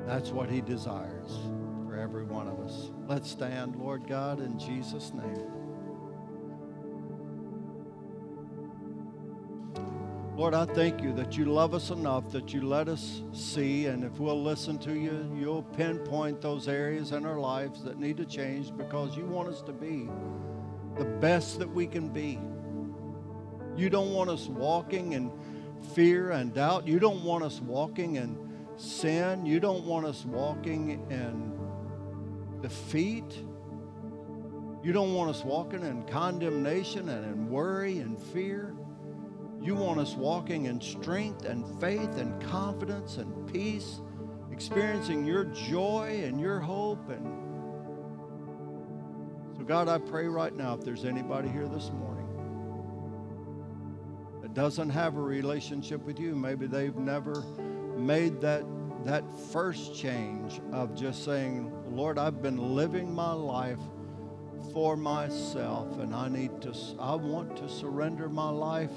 That's 0.05 0.29
what 0.31 0.49
he 0.49 0.61
desires 0.61 1.37
for 1.85 1.97
every 1.97 2.23
one 2.23 2.47
of 2.47 2.59
us. 2.59 2.91
Let's 3.07 3.29
stand, 3.29 3.75
Lord 3.75 4.07
God, 4.07 4.39
in 4.39 4.57
Jesus' 4.57 5.11
name. 5.13 5.51
Lord, 10.37 10.53
I 10.53 10.65
thank 10.65 11.01
you 11.01 11.13
that 11.13 11.35
you 11.35 11.45
love 11.45 11.73
us 11.73 11.89
enough 11.89 12.31
that 12.31 12.53
you 12.53 12.61
let 12.61 12.87
us 12.87 13.23
see, 13.33 13.87
and 13.87 14.03
if 14.03 14.19
we'll 14.19 14.41
listen 14.41 14.77
to 14.79 14.93
you, 14.93 15.35
you'll 15.35 15.63
pinpoint 15.63 16.41
those 16.41 16.67
areas 16.67 17.11
in 17.11 17.25
our 17.25 17.39
lives 17.39 17.83
that 17.83 17.99
need 17.99 18.17
to 18.17 18.25
change 18.25 18.71
because 18.77 19.17
you 19.17 19.25
want 19.25 19.49
us 19.49 19.63
to 19.63 19.73
be 19.73 20.07
the 20.95 21.05
best 21.05 21.57
that 21.57 21.67
we 21.67 21.87
can 21.87 22.07
be. 22.09 22.39
You 23.77 23.91
don't 23.91 24.11
want 24.11 24.31
us 24.31 24.47
walking 24.47 25.13
in 25.13 25.31
fear 25.93 26.31
and 26.31 26.51
doubt. 26.51 26.87
You 26.87 26.97
don't 26.97 27.23
want 27.23 27.43
us 27.43 27.61
walking 27.61 28.15
in 28.15 28.35
sin. 28.75 29.45
You 29.45 29.59
don't 29.59 29.85
want 29.85 30.07
us 30.07 30.25
walking 30.25 31.05
in 31.11 32.61
defeat. 32.61 33.43
You 34.83 34.93
don't 34.93 35.13
want 35.13 35.29
us 35.29 35.43
walking 35.43 35.83
in 35.83 36.03
condemnation 36.07 37.09
and 37.09 37.23
in 37.23 37.49
worry 37.49 37.99
and 37.99 38.19
fear. 38.19 38.73
You 39.61 39.75
want 39.75 39.99
us 39.99 40.15
walking 40.15 40.65
in 40.65 40.81
strength 40.81 41.45
and 41.45 41.79
faith 41.79 42.17
and 42.17 42.41
confidence 42.41 43.17
and 43.17 43.51
peace, 43.51 44.01
experiencing 44.51 45.23
your 45.23 45.45
joy 45.45 46.21
and 46.23 46.39
your 46.39 46.59
hope. 46.59 47.09
And 47.09 47.25
so, 49.55 49.63
God, 49.63 49.87
I 49.87 49.99
pray 49.99 50.27
right 50.27 50.55
now 50.55 50.73
if 50.73 50.81
there's 50.81 51.05
anybody 51.05 51.49
here 51.49 51.67
this 51.67 51.91
morning 51.91 52.16
doesn't 54.57 54.89
have 54.89 55.15
a 55.15 55.21
relationship 55.21 56.03
with 56.03 56.19
you. 56.19 56.35
Maybe 56.35 56.65
they've 56.65 56.95
never 56.95 57.43
made 57.95 58.41
that 58.41 58.65
that 59.05 59.23
first 59.51 59.93
change 59.93 60.59
of 60.71 60.95
just 60.95 61.23
saying, 61.23 61.71
Lord, 61.91 62.17
I've 62.17 62.41
been 62.41 62.75
living 62.75 63.13
my 63.13 63.33
life 63.33 63.79
for 64.73 64.97
myself 64.97 65.99
and 65.99 66.13
I 66.13 66.27
need 66.27 66.59
to 66.63 66.73
I 66.99 67.13
want 67.13 67.55
to 67.57 67.69
surrender 67.69 68.29
my 68.29 68.49
life 68.49 68.89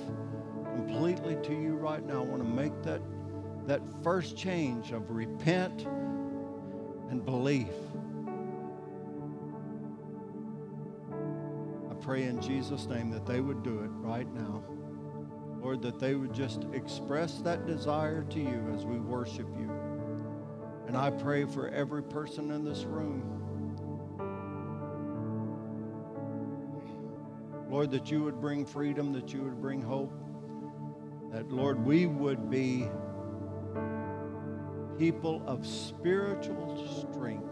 completely 0.77 1.37
to 1.43 1.53
you 1.53 1.75
right 1.75 2.03
now. 2.07 2.23
I 2.23 2.25
want 2.25 2.43
to 2.43 2.49
make 2.49 2.83
that 2.85 3.03
that 3.67 3.83
first 4.03 4.39
change 4.39 4.93
of 4.93 5.11
repent 5.11 5.83
and 7.11 7.23
belief. 7.23 7.69
I 11.91 11.95
pray 12.01 12.23
in 12.23 12.41
Jesus' 12.41 12.87
name 12.87 13.11
that 13.11 13.27
they 13.27 13.43
would 13.43 13.63
do 13.63 13.81
it 13.81 13.91
right 13.91 14.33
now. 14.33 14.65
Lord, 15.61 15.83
that 15.83 15.99
they 15.99 16.15
would 16.15 16.33
just 16.33 16.65
express 16.73 17.39
that 17.39 17.67
desire 17.67 18.23
to 18.25 18.41
you 18.41 18.73
as 18.75 18.85
we 18.85 18.99
worship 18.99 19.47
you. 19.59 19.71
And 20.87 20.97
I 20.97 21.11
pray 21.11 21.45
for 21.45 21.69
every 21.69 22.03
person 22.03 22.51
in 22.51 22.65
this 22.65 22.85
room. 22.85 23.37
Lord, 27.69 27.91
that 27.93 28.11
you 28.11 28.25
would 28.25 28.41
bring 28.41 28.65
freedom, 28.67 29.13
that 29.13 29.33
you 29.33 29.43
would 29.43 29.61
bring 29.61 29.81
hope, 29.81 30.13
that, 31.33 31.53
Lord, 31.53 31.85
we 31.85 32.07
would 32.07 32.51
be 32.51 32.89
people 34.99 35.43
of 35.47 35.65
spiritual 35.67 36.77
strength 37.01 37.50